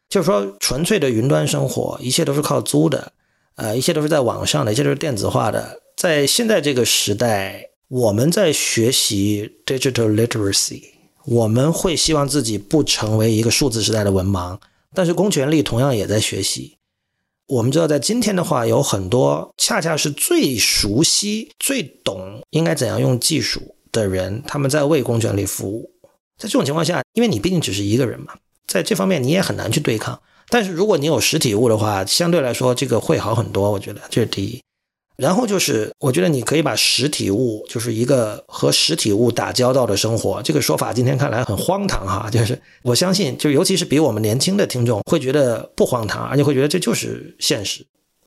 [0.08, 3.12] 就是说，纯粹的云端生活，一切都是靠租的，
[3.56, 5.80] 呃，一切都是在网上的，一切都是电子化的。
[5.96, 10.82] 在现在这个时代，我们在学习 digital literacy，
[11.24, 14.58] 我们会希望自己不成为一个数字时代的文盲，
[14.94, 16.76] 但是公权力同样也在学习。
[17.48, 23.75] 我们知道，在今天的话，有很多恰恰是最熟悉、最懂应该怎样用技术。
[23.96, 25.90] 的人，他们在为公权力服务。
[26.38, 28.34] 在这种情况下，因为你毕竟只是一个人嘛，
[28.66, 30.20] 在这方面你也很难去对抗。
[30.48, 33.72] 但是如果你有实体物的话，相对来说这个会好很多。
[33.72, 34.60] 我觉得这是第一。
[35.16, 42.28] 然后就是，我觉得你可以把实体物，就是一个和实体物打交道的生活，这个说法今天看来很荒唐哈。
[42.30, 47.82] 就是我相信，就尤其是比我们年轻的听众会觉得不荒唐，而且会觉得这就是现实。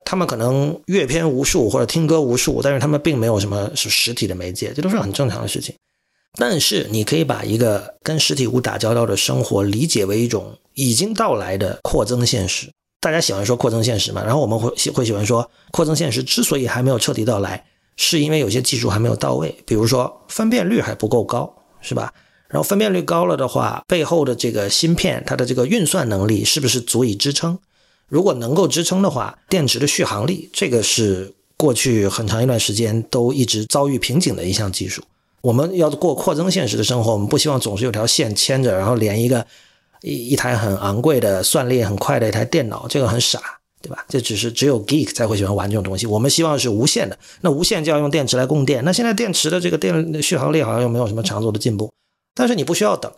[0.09, 5.75] 他们可能阅片无数或者听歌无数，但是他们并没有什么是实体的媒介，这都是很正常的事情。
[6.35, 12.71] 但是你可以把一个跟实体物打交道的生活理解为一种已经到来的扩增现实。
[12.99, 14.23] 大家喜欢说扩增现实嘛？
[14.23, 17.63] 然后我们会喜会喜欢说，扩增现实之所以还没有彻底到来，
[17.95, 22.11] 是因为有些技术还没有到位，比如说分辨率还不够高，是吧？
[22.47, 27.59] 然后分辨率高了的话，背后的这个芯片它的这个运算能力是不是足以支撑？
[28.09, 35.01] 如果能够支撑的话，电池的续航力，这个是过去很长一段时间都一直遭遇瓶颈的一项技术。
[35.41, 39.45] 我们要过扩增现实的生活，我们不希望总是有条线牵着，然后连一个
[40.01, 43.39] 一一台很昂贵的、算力很快的一台电脑，这个很傻，
[43.81, 44.03] 对吧？
[44.09, 46.05] 这只是只有 geek 才会喜欢玩这种东西。
[46.05, 48.83] 我们希望是无线的，那无线就要用电池来供电。
[48.83, 51.89] 那现在电池的这个电续航力好像又没有什么长足的进步，
[52.35, 53.11] 但是你不需要等。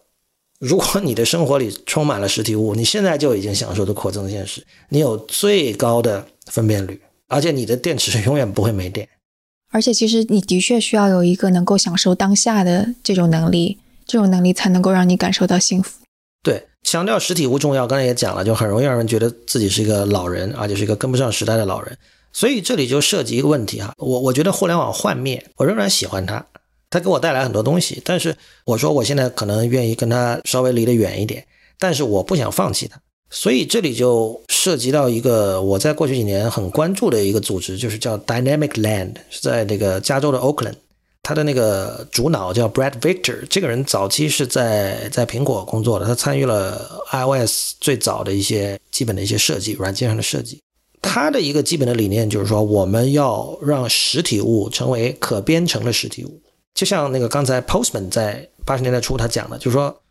[0.62, 9.10] 如果你的生活里充满了实体物，你现在就已经享受着扩增现实，你有最高的分辨率，而且你的电池永远不会没电。
[9.72, 16.02] 而且，其实你的确需要有一个能够享受当下的这种能力，这种能力才能够让你感受到幸福。
[16.44, 21.98] 对，强调实体物重要，刚才也讲了，就很容易让人觉得自己是一个老人，而且是一个跟不上时代的老人。
[22.32, 26.46] 所以这里就涉及一个问题哈，我我觉得互联网幻灭，我仍然喜欢它。
[26.92, 31.44] 他给我带来很多东西，但是我说我现在可能愿意跟他稍微离得远一点，
[31.80, 33.02] 但是我不想放弃他。
[33.32, 40.76] 所以这里就涉及到一个我在过去几年很关注的一个组织，就是叫 Dynamic Land，是在那个加州的 Oakland。
[41.24, 50.60] 他的那个主脑叫 Brad Victor，这个人早期是在在苹果工作的，他参与了 iOS 最早的一些基本的一些设计，软件上的设计。
[51.00, 56.42] 他的一个基本的理念就是说，我们要让实体物成为可编程的实体物。
[56.74, 60.02] 就像那个刚才 Postman 在八十年代初他讲的，就是说，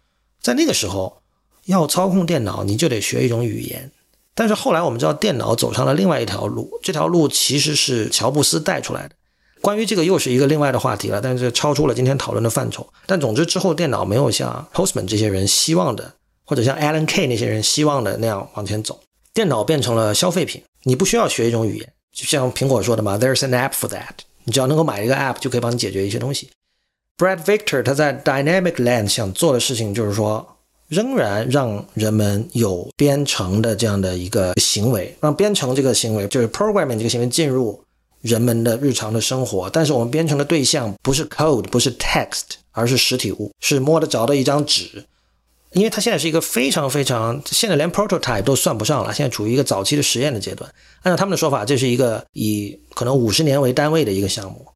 [0.41, 1.23] 在那个时候
[1.67, 3.91] 要操控电脑，你就得学一种语言。
[4.35, 9.15] 但是后来我们知道，电脑走上了另外一条路，这条路其实是乔布斯带出来的。
[9.61, 12.87] 关于这个又是一个另外的话题了，但是超出了今天讨论的范畴。
[13.05, 16.15] 但总之之后电脑没有像 Postman 这些人希望的，
[16.47, 18.99] 或者像 Alan Kay 那些人希望的那样往前走，
[19.35, 26.49] 电脑变成了消费品，你不需要学一种语言，就像苹果说的嘛，There's an app for that，你只要能够买一个 app 就可以帮你解决一些东西。
[27.17, 30.57] Brad Victor 他在 Dynamic Land 想做的事情就是说，
[30.89, 37.83] 仍然让人们有编程的这样的一个行为，让编程这个行为就是 programming 这个行为进入。
[38.23, 45.03] 人们的日常的生活，但是我们编程的对象不是 code，不是 text，而是实体物，是摸得着的一张纸。
[45.73, 50.71] 因为它现在是一个非常非常，现在连 prototype 都算不上了，现在处于一个早期的实验的阶段。
[51.03, 54.67] 按照他们的说法，这是一个以可能五十年为单位的一个项目。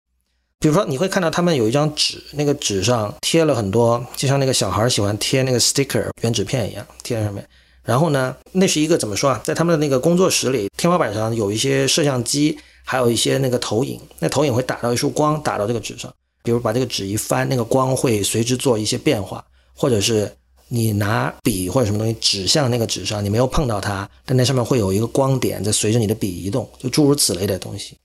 [0.60, 7.46] 比如说，你会看到他们有一张纸，那个纸上贴了很多，就像那个小孩喜欢贴那个 sticker 原纸片一样贴在上面。
[7.82, 9.40] 然后呢，那是一个怎么说啊？
[9.44, 12.58] 在他们的那个工作室里，天花板上有一些摄像机。
[12.86, 16.12] 还有一些那个投影，那投影会打到一束光，打到这个纸上。
[16.42, 19.42] 比如把这个纸一翻，那个光会随之做一些变化，
[19.74, 20.30] 或者是
[20.74, 27.96] 你拿笔或者什么东西指向那个纸上，你没有碰到它，但那上面会有一个光点在随着你的笔移动，就诸如此类的东西。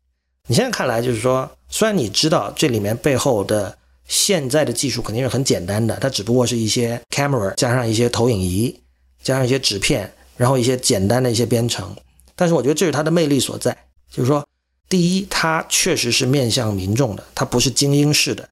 [0.48, 3.76] 你现在看来就是说，虽然你知道这里面背后的
[4.08, 8.80] 现在的技术肯定是很简单的，它只不过是一些 camera 加上一些投影仪，
[9.24, 11.96] 加上一些纸片，然后一些简单的一些编程。
[12.36, 13.76] 但是我觉得这是它的魅力所在。
[14.12, 14.44] 就是说，
[14.88, 18.48] 第一，它确实是面向民众的，它不是精英式的。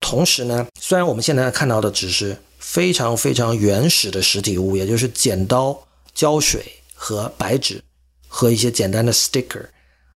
[0.00, 5.76] 同时呢，虽然我们现在看到的只是非常非常原始的实体物，也就是剪刀、
[6.14, 7.82] 胶水和白纸
[8.28, 9.66] 和一些简单的 sticker。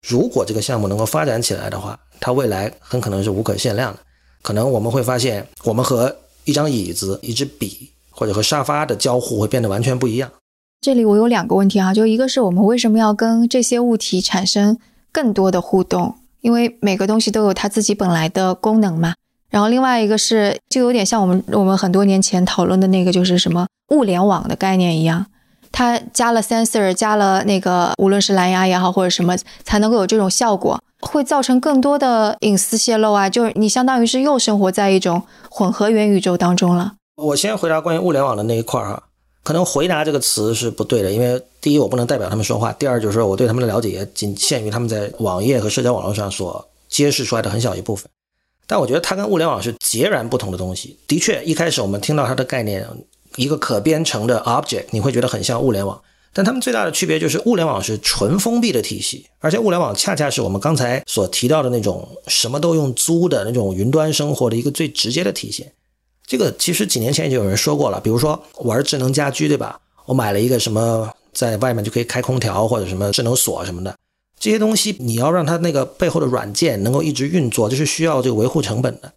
[0.07, 3.99] 如果这个项目能够发展起来的话，它未来很可能是无可限量的。
[4.41, 10.31] 可能我们会发现，我们和一张椅子、一支笔或者和沙发的交互会变得完全不一样。
[10.81, 14.79] 这里我有两个问题啊，就一个是我们为什么要跟这些物体产生
[15.11, 16.15] 更多的互动？
[16.43, 19.15] 因为每个东西都有它自己本来的功能嘛。
[19.57, 25.25] 然后另外一个是，就有点像我们我们很多年前讨论的那个，就是什么物联网的概念一样，
[25.73, 33.31] 它加了 sensor，加了那个无论是蓝牙也好或者什么，才能够有这种效果，会造成更多的隐私泄露啊。
[33.31, 36.93] 就是你相当于是又生活在一种混合元宇宙当中了。
[37.17, 39.05] 我先回答关于物联网的那一块儿哈。
[39.43, 48.07] 可能回答这个词是不对的，因为第一我不能代表他们说话，第二就是说我对他们的了解也仅限于他们在网页和社交网络上所揭示出来的很小一部分。
[48.67, 50.99] 但我觉得它跟物联网是截然不同的东西。
[51.07, 52.87] 的确，一开始我们听到它的概念，
[53.37, 56.01] 一个可编程的 object，你会觉得很像物联网。
[56.33, 65.73] 但它们最大的区别就是物联网是纯封闭的体系，而且物联网恰恰是我们刚才所提到的那种什么都用租的那种云端生活的一个最直接的体现。
[66.27, 69.81] 这个其实几年前就有人说过了，比如说玩智能家居，对吧？
[70.05, 73.97] 我买了一个什么，在外面就可以开空调或者什么智能锁什么的，
[74.39, 79.15] 这些东西你要让它那个背后的软件能够一直运作，这是需要这个维护成本的。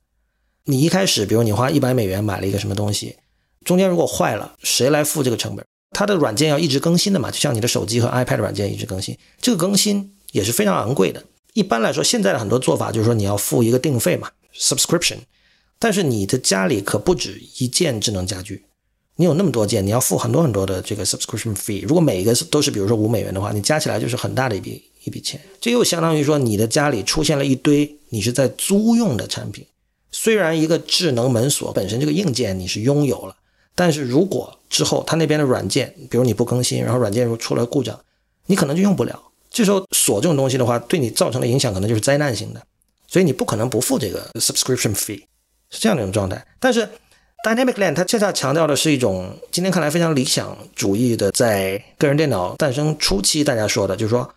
[0.66, 3.18] 你一开始，比如你花一百美元买了一个什么东西，
[3.66, 5.66] 中间如果坏了，谁来付这个成本？
[5.92, 11.24] 它的软件要一直更新的嘛，就像你的手机和 iPad 软件一直更新，这个更新也是非常昂贵的。
[11.54, 15.18] 一般来说，现在的很多做法就是说你要付一个定费嘛，subscription。
[15.80, 18.64] 但是你的家里可不止一件智能家居，
[19.20, 21.86] 你有那么多件，你要付很多很多的这个 subscription fee。
[21.86, 25.38] 如果每一个都是比如说五美元的话，你加起来就是很大的一笔一笔钱。
[25.60, 29.66] 这又相当于说你的家里出现了一堆你是在租用的产品。
[30.10, 33.36] 虽然一个智能门锁本身这个硬件你是拥有了，
[33.76, 38.00] 但是如果之后它那边的软件，比如你不更新，然后软件如出了故障，
[38.46, 39.22] 你可能就用不了。
[39.52, 42.64] 这时候锁这种东西的话，对你造成的影响可能就是灾难性的，
[43.06, 45.24] 所以你不可能不付这个 subscription fee。
[45.72, 46.88] 是这样的一种状态，但是
[47.42, 54.30] Dynamic Land 它恰恰强调的是一种今天看来非常理想主义的，在个人电脑诞生初期大家说的，就是说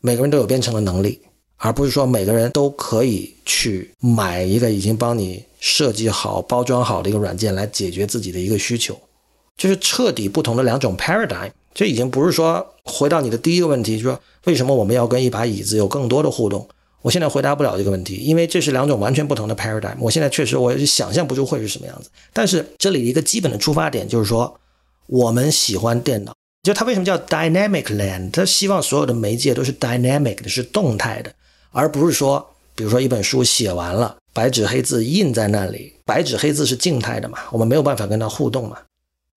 [0.00, 1.20] 每个人都有编程的能力，
[1.58, 8.98] 而不是说每个人都可以去买一个已经帮你设计好、包装好的一个软件来解决自己的一个需求，
[9.58, 11.50] 就是彻底不同的两种 paradigm。
[11.74, 16.66] 这已经不是说回到你的第一个问题，就是说为什么我们要跟一把椅子有更多的互动？
[17.02, 19.96] 我现在回答不了这个问题，因为这是两种完全不同的 paradigm。
[20.00, 22.10] 我现在确实我也想象不出会是什么样子。
[22.32, 24.58] 但是这里一个基本的出发点就是说，
[25.06, 26.34] 我们喜欢电脑，
[26.64, 28.30] 就它为什么叫 dynamic land？
[28.32, 31.32] 它希望所有的媒介都是 dynamic 的，是动态的，
[31.70, 38.76] 而不是说，比如说一本书写完了，白纸黑字印在那里，白纸黑字是静态的嘛，我们没有办法跟它互动嘛。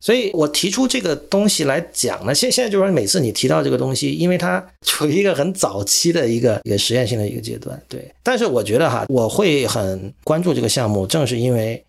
[0.02, 8.12] 所以我提出这个东西来讲呢，现现在就是说，每次你提到这个东西，因为它 处于一个很早期的一个一个实验性的一个阶段，对。
[8.24, 11.82] 但是我觉得哈，我会很关注这个项目，正是因为，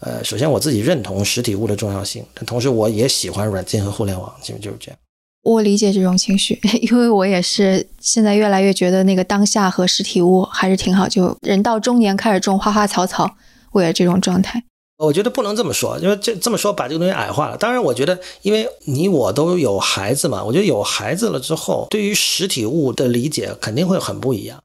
[0.00, 4.98] 呃，首先我自己认同实体物的重要性，但同时我也喜欢软件和互联网，基本就是这样。
[5.42, 11.08] 我理解这种情绪， 因为我也是现在越来越觉得那个当下和实体物还是挺好。
[11.08, 13.36] 就人到中年开始种花花草草，
[13.72, 14.62] 我也这种状态。
[14.96, 17.56] 我觉得不能这么说，因为这这么说把这个东西矮化了。
[17.56, 24.60] 当然，我觉得因为你我都有孩子嘛，我觉得有孩子了之后，对于实体物的理解肯定会很不一样。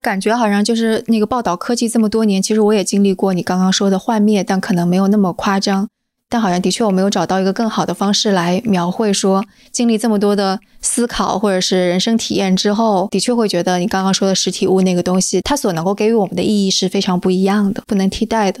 [0.00, 5.88] 感觉好像就是那个报道科技这么多年，其实我也经历过你刚刚说的幻灭，但可能没有那么夸张。
[6.28, 18.60] 但好像的确我没有找到一个更好的方式来描绘说，经历这么多的思考或者是人生体验之后，的确会觉得你刚刚说的实体物那个东西，它所能够给予我们的意义是非常不一样的，不能替代的。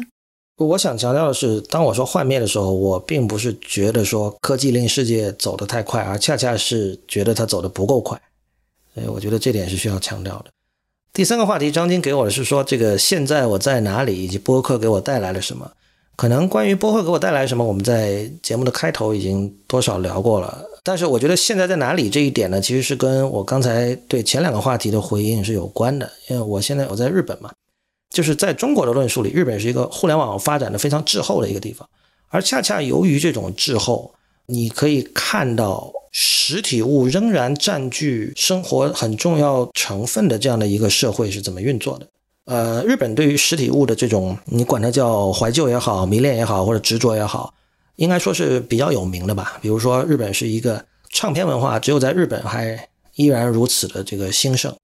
[0.58, 8.18] 我想强调的是，当我说幻灭的时候，我并不是觉得说科技令世界走得太快，而恰恰是觉得它走得不够快。
[8.94, 10.46] 所以我觉得这点是需要强调的。
[11.12, 15.70] 第三个话题，张晶给我的是说，这个现在我在哪里，以及播客给我带来了什么。
[16.16, 20.64] 可能关于播客给我带来什么，我们在节目的开头已经多少聊过了。
[20.82, 26.10] 但是我觉得现在在哪里这一点呢，其实是跟我刚才对前两个话题的回应是有关的。
[26.28, 27.52] 因为我现在我在日本嘛，
[28.16, 31.86] 就是在中国的论述里，日本是一个互联网发展的非常滞后的一个地方。
[32.28, 34.14] 而恰恰由于这种滞后，
[34.46, 42.06] 你可以看到实体物仍然占据生活很重要成分的这样的一个社会是怎么运作的。
[42.46, 47.52] 呃，日本对于实体物的这种，你管它叫怀旧也好、迷恋也好，或者执着也好，
[47.96, 49.58] 应该说是比较有名的吧。
[49.60, 54.74] 比如说，日本是一个唱片文化只有在日本还依然如此的这个兴盛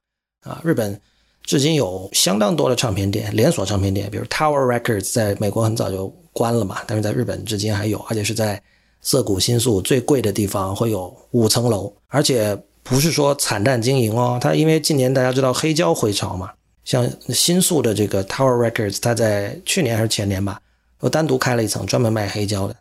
[0.42, 0.60] 啊。
[0.62, 1.00] 日本
[1.42, 8.62] 至今有相当多的唱片店，连锁唱片店，比如 Tower Records，在美国很早就关了嘛，但是在日本至今还有，而且是在
[9.00, 16.50] 涩谷新宿最贵的地方会有五层楼，而且不是说惨淡经营哦，它因为近年大家知道黑胶回潮嘛。
[16.84, 20.60] 像新宿的这个 Tower Records，它在去年还是前年吧，
[21.02, 22.74] 又单独开了一层专门卖黑胶的。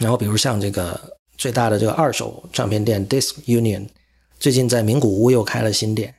[0.00, 0.98] 然后，比如像这个
[1.38, 3.86] 最大的这个二手唱片店 Disc Union，
[4.38, 6.14] 最近在名古屋又开了新店。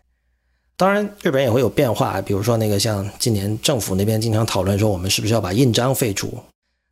[0.75, 6.37] 当然，日本也会有变化，比如说那个像今年政府那边经常讨论说，我们是不是要把印章废除？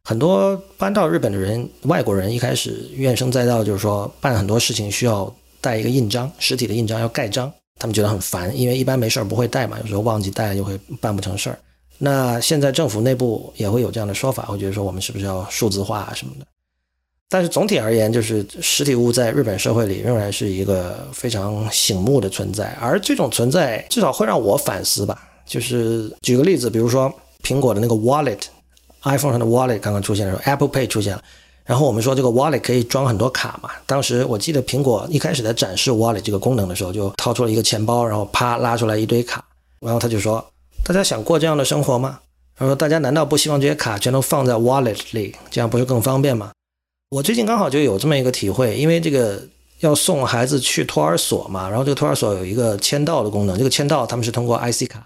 [0.04, 7.52] 很多搬到日本的人，外国人一开始怨声载道，就是说办很多事情需要带一个印章，实体的印章要盖章。
[7.80, 11.58] 他们觉得很烦，因为一般没事儿不会带嘛，有时候忘记带就会办不成事儿。
[11.98, 16.46] 那现在政府内部也会有这样的说法，会觉得说我们是不是要数字化什么的。
[17.34, 25.18] 但是总体而言，就是实体物在日本社会里仍然是一个非常醒目的存在，而这种存在至少会让我反思吧。
[25.46, 27.10] 就是举个例子，比如说
[27.42, 31.24] 苹果的那个 Wallet，iPhone 上的 Wallet 刚刚出现的时候，Apple Pay 出现了。
[31.64, 33.70] 然后我们说这个 wallet 可以装很多卡嘛？
[33.86, 39.42] 当时我记得苹果一开始在展示 wallet 这个功能的时候，就掏出了一个钱包，然后啪拉出来一堆卡，
[39.80, 40.44] 然后他就说
[40.84, 42.20] ：“大家想过这样的生活吗？”
[42.58, 46.52] 他说：“大家难道不希望这些卡全都放在 wallet 里，这样不是更方便吗？”
[47.12, 49.46] 我最近刚好就有这么一个体会，因为这个
[49.82, 55.06] 要送孩子去托儿所嘛，然后这个托儿所有一个签到的功能，这个签到他们是通过 IC 卡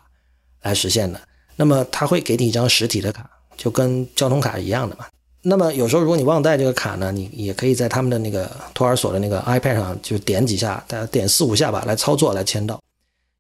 [0.62, 1.20] 来实现的，
[1.56, 3.28] 那么他会给你一张实体的卡，
[3.58, 5.06] 就跟交通卡一样的嘛。
[5.42, 12.80] 那么有时候如果你忘带这个卡呢，你也可以在他们的那个托儿所的那个 iPad 上就点几下，大家点四五下吧，来操作来签到。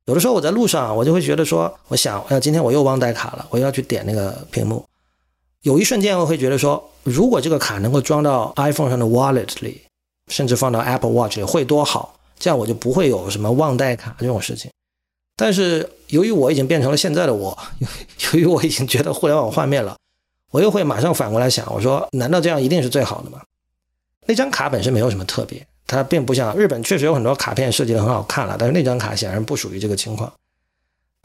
[0.05, 4.83] 有的时候我在路上，我就会觉得说，我想，要今天我又忘带卡了，我要去点那个屏幕。
[5.65, 9.81] 有一瞬间我会觉得说，如果这个卡能够装到 iPhone 上的 Wallet 里，
[10.27, 14.69] 甚至放到 Apple Watch 里会多好，这样我就不会有什么忘带卡这种事情。
[15.35, 17.57] 但是由于我已经变成了现在的我，
[18.31, 19.97] 由于我已经觉得互联网幻灭了。
[20.51, 23.41] 我又会马上反过来想，我说难道这样一定是最好的吗？
[24.27, 30.31] 那张卡本身没有什么特别，它并不像日本确实有很多卡片设计的很好看了，但是那张卡显然不属于这个情况。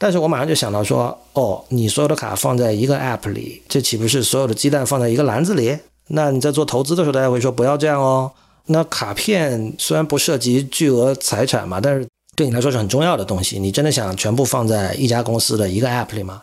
[0.01, 5.77] 但是我马上就想到说，哦，你所有的卡放在一个 app 里，这岂不是所有的鸡蛋放在一个篮子里？
[6.07, 8.31] 那你在做投资的时候，大家会说不要这样哦。
[8.65, 13.59] 那卡片虽然不涉及巨额财产嘛，但是对你来说是很重要的东西。
[13.59, 16.41] 你真的想全部放在一家公司的一个 app 里吗？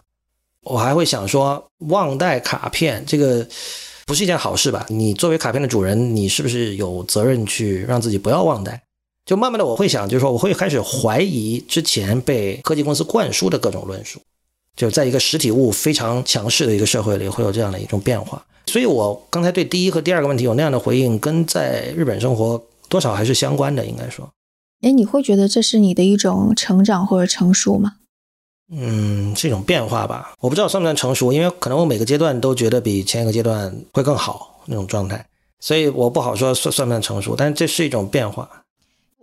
[0.63, 3.45] 我还会想说，忘带卡片这个
[4.07, 4.87] 不是一件好事吧？
[4.89, 8.81] 你作为卡片的主人，你是不是有责任去让自己不要忘带？
[9.29, 14.19] 就慢慢的，我会想，就是说，我会开始怀疑之前被科技公司灌输的各种论述。
[14.75, 18.43] 就在一个实体物非常强势的一个社会里，会有这样的一种变化。
[18.65, 24.27] 所以我刚才对第一和第二个问题有那样的回应，跟在日本生活多少还是相关的，应该说。
[24.81, 27.97] 哎，你会觉得这是你的一种成长或者成熟吗？
[28.73, 35.23] 嗯，是一种变化吧，我不知道算不算成熟，因为可能我每个阶段都觉得比前一个阶段会更好那种状态，
[35.61, 38.49] 所以我不好说算算不算成熟，但这是一种变化。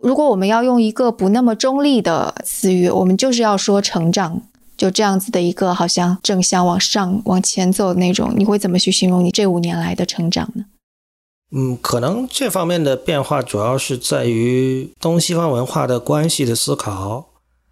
[0.06, 4.40] 如果我们要用一个不那么中立的词语，我们就是要说成长，
[4.78, 10.66] 就这样子的一个好像正向往上往前走的那种，你会怎么去形容你这五年来的成长呢？
[11.56, 17.26] 嗯，可能这方面的变化主要是在于东西方文化的关系的思考，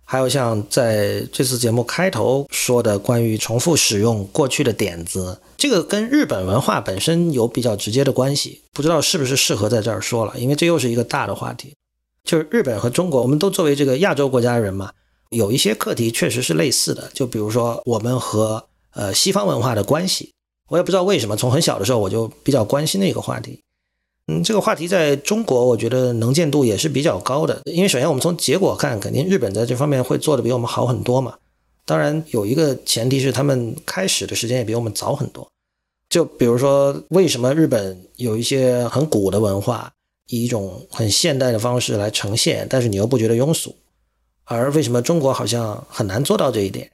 [0.03, 8.61] 还有像在这次节目开头说的关于重复使用过去的点子，这个跟日本文化本身有比较直接的关系。
[8.73, 11.75] 不知道是不是适合在这儿说了，因为这又是一个大的话题。
[12.23, 14.91] 就是日本和中国，我们都作为这个亚洲国家的人嘛，
[15.29, 17.09] 有一些课题确实是类似的。
[17.13, 20.31] 就比如说我们和呃西方文化的关系，
[20.69, 23.59] 我也不知道为什么，从很小的时候我就比较关心那个话题。
[24.27, 27.61] 嗯，这个话题在中国，我觉得能见度也是比较高的。
[27.65, 31.35] 因为首先我们从结果看，肯定日本在这方面会做的比我们好很多嘛。
[31.85, 35.45] 当然有一个前提是他们开始的时间也比我们早很多。
[36.09, 39.91] 就比如说，为什么日本有一些很古的文化，
[40.27, 43.75] 以一种很现代的方式来呈现，但是你又不觉得庸俗？
[44.45, 46.89] 而为什么中国好像很难做到这一点？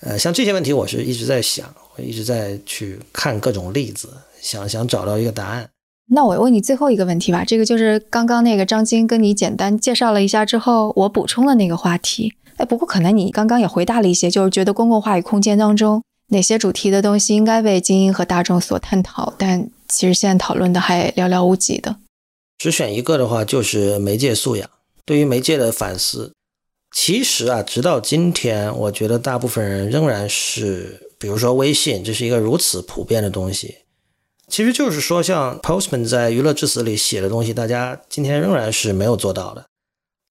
[0.00, 4.08] 呃，像这些问题，我是一直在想，我一直在去看各种例子，
[4.40, 5.68] 想想找到一个答案。
[6.10, 12.32] 那我问你最后一个问题吧，这个就是刚刚那个张晶跟你简单介绍了一下之后，我补充的那个话题。
[12.56, 21.96] 哎，不过可能你刚刚也回答了一些，就是觉得公共话语空间当中哪些主题的东西应该被精英和大众所探讨，但其实现在讨论的还寥寥无几的。
[22.58, 24.68] 只选一个的话，就是媒介素养，
[25.04, 26.32] 对于媒介的反思。
[26.90, 33.76] 其实啊，直到今天，我觉得大部分人仍然是，比如说微信，这是一个如此普遍的东西。
[34.48, 39.66] 其实就是说，像 Postman 在《娱乐至死》里写的东西，大家今天仍然是没有做到的。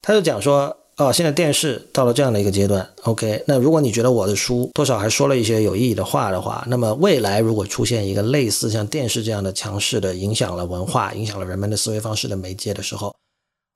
[0.01, 13.15] 他就讲说，哦，现在电视到了这样的一个阶段，OK，那如果你觉得我的书多少还说了一些有意义的话的话，那么未来如果出现一个类似像电视这样的强势的影响了文化、影响了人们的思维方式的媒介的时候，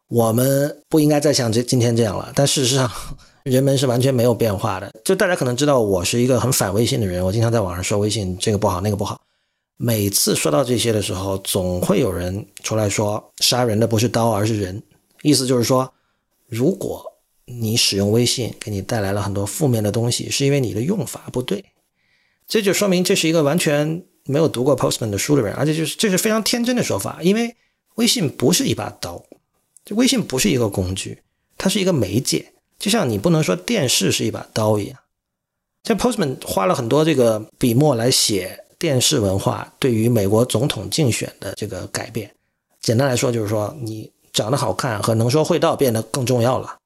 [0.09, 2.32] 我们不应该再像这今天这样了。
[2.34, 2.89] 但事实上，
[3.43, 4.91] 人们是完全没有变化的。
[5.05, 9.22] 就大家可能知道，我是一个很反微信的人，我经常在网上说微信这个不好，那个不好。
[9.78, 14.82] 每次说到这些的时候，总会有人出来说：“杀人的不是刀，而是人。”
[15.22, 15.88] 意思就是说，
[16.47, 17.11] 如果
[17.46, 21.64] 你使用微信给你带来了很多负面的东西，是因为你的用法不对。
[22.48, 27.20] 这就说明这是一个完全没有读过 Postman 的书的人，而且就是这是非常天真的说法。
[27.22, 27.56] 因为
[27.96, 29.24] 微信不是一把刀，
[29.92, 31.20] 微信不是一个工具，
[31.58, 32.54] 它是一个媒介。
[32.80, 34.98] 就像你不能说电视是一把刀一样。
[35.84, 38.66] 像 Postman 花了很多这个笔墨来写。
[38.82, 42.34] 电视文化对于美国总统竞选的这个改变，
[42.82, 46.80] 简单来说就是说，你长得好看和能说会道变得更重要了，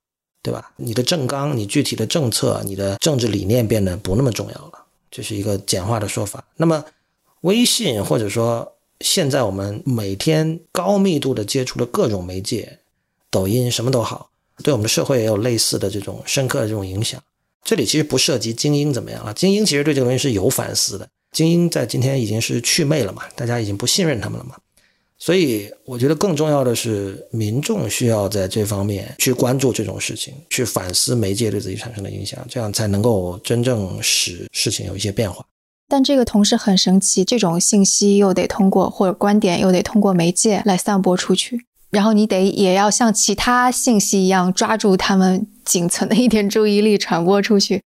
[0.45, 0.71] 对吧？
[0.75, 6.45] 你的政纲、你具体的政策、你的政治理念变得不那么重要了，这是一个简化的说法。
[6.57, 6.85] 那么，
[7.41, 12.77] 微信或者说现在我们每天高密度的接触的各种媒介，
[13.31, 14.29] 抖音什么都好，
[14.63, 17.19] 对我们的社会也有类似的这种深刻的这种影响。
[17.63, 21.09] 这里其实不涉及精英怎么样了，精英其实对这个东西是有反思的。
[21.31, 24.55] 精英在今天已经是去魅了嘛，大家已经不信任他们了嘛，
[25.17, 35.45] 所以我觉得更重要的是民众需要在这方面去关注这种事情，去反思媒介对自己产生的影响，这样才能够真正使事情有一些变化。
[35.87, 47.81] 但这个同时很神奇，这种信息又得通过或者观点又得通过媒介来散播出去，然后你得也要像其他信息一样抓住他们仅存的一点注意力传播出去。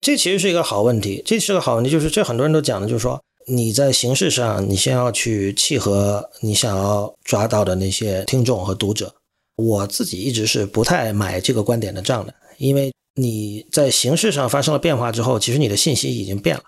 [0.00, 3.20] 这其实是一个好问题，这是个好问题，就是这很多人都讲的，就是说
[3.50, 9.12] 你在形式上，你先要去契合你想要抓到的那些听众和读者。
[9.56, 16.62] 我自己一直是不太买这个观点的账的，因为你在形式上发生了变化之后，其实你的信息已经变了，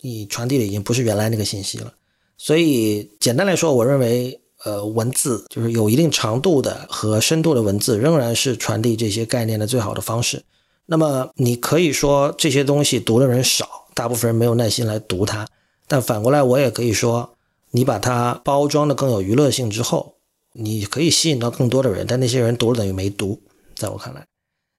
[0.00, 1.92] 你传递的已经不是原来那个信息了。
[2.38, 10.40] 所以简单来说，我认为，呃，文字就是有一定长度的和深度的文字，仍然是传递这些概念的最好的方式。
[10.86, 15.46] 那么你可以说这些东西读的人少，大部分人没有耐心来读它。
[15.88, 17.34] 但反过来，我也可以说，
[17.72, 20.14] 你把它包装的更有娱乐性之后，
[20.52, 22.06] 你可以吸引到更多的人。
[22.06, 23.40] 但那些人读了等于没读，
[23.74, 24.24] 在我看来，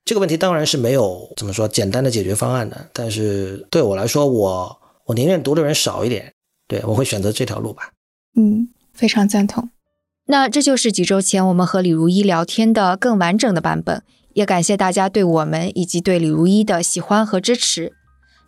[0.05, 2.89] 这个问题当然是没有怎么说简单的解决方案的。
[2.93, 6.32] 但是对我来说，我我宁愿读的人少一点，
[6.68, 7.91] 对我会选择这条路吧。
[8.36, 9.70] 嗯，非常赞同。
[10.28, 14.03] 那这就是几周前我们和李如一聊天的更完整的版本。
[14.34, 17.93] 也感谢大家对我们以及对李如一的喜欢和支持。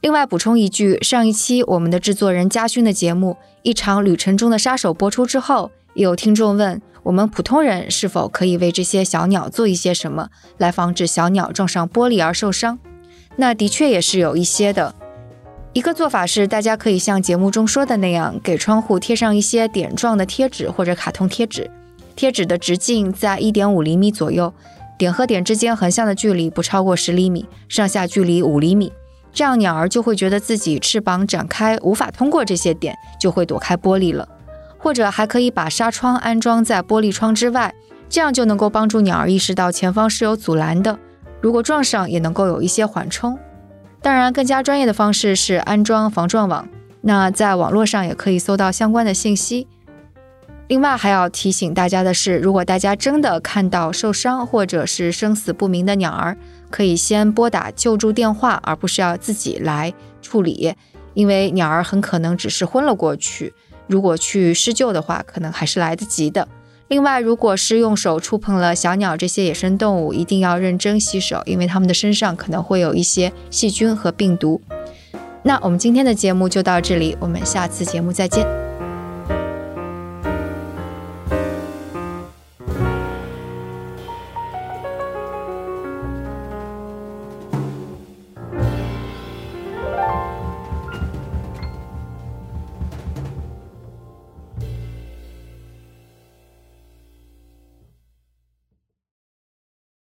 [0.01, 12.79] 另外补充一句，上一期我们的制作人嘉勋的节目《一场旅程中的杀手》播出之后，有听众问我们普通人是否可以为这些小鸟做一些什么，来防止小鸟撞上玻璃而受伤。
[13.35, 14.95] 那的确也是有一些的。
[15.73, 21.69] 一个做法是，大家可以像节目中说的那样，给窗户贴上一些点状的贴纸或者卡通贴纸，
[22.15, 24.51] 贴纸的直径在一点五厘米左右。
[24.97, 28.91] 点和点之间横向的距离不超过十厘米，上下距离五厘米，
[29.33, 34.27] 这样鸟儿就会觉得自己翅膀展开无法通过这些点，就会躲开玻璃了。
[34.77, 37.73] 或者还可以把纱窗安装在玻璃窗之外，
[38.09, 40.97] 这样就能够帮助鸟儿意识到前方是有阻拦的，
[41.39, 43.37] 如果撞上也能够有一些缓冲。
[44.01, 46.67] 当然，更加专业的方式是安装防撞网。
[47.01, 49.67] 那在网络上也可以搜到相关的信息。
[50.67, 56.35] 另外还要提醒大家的是，如果大家真的看到受伤或者是生死不明的鸟儿，
[56.71, 60.73] 可以先拨打救助电话，而不是要自己来处理，
[61.13, 63.53] 因为鸟儿很可能只是昏了过去。
[63.87, 66.47] 如果去施救的话，可能还是来得及的。
[66.87, 74.61] 另外，如果是用手触碰了小鸟这些野生动物，一定要认真洗手，因为它们的身上可能会有一些细菌和病毒。
[75.43, 78.70] 那我们今天的节目就到这里，我们下次节目再见。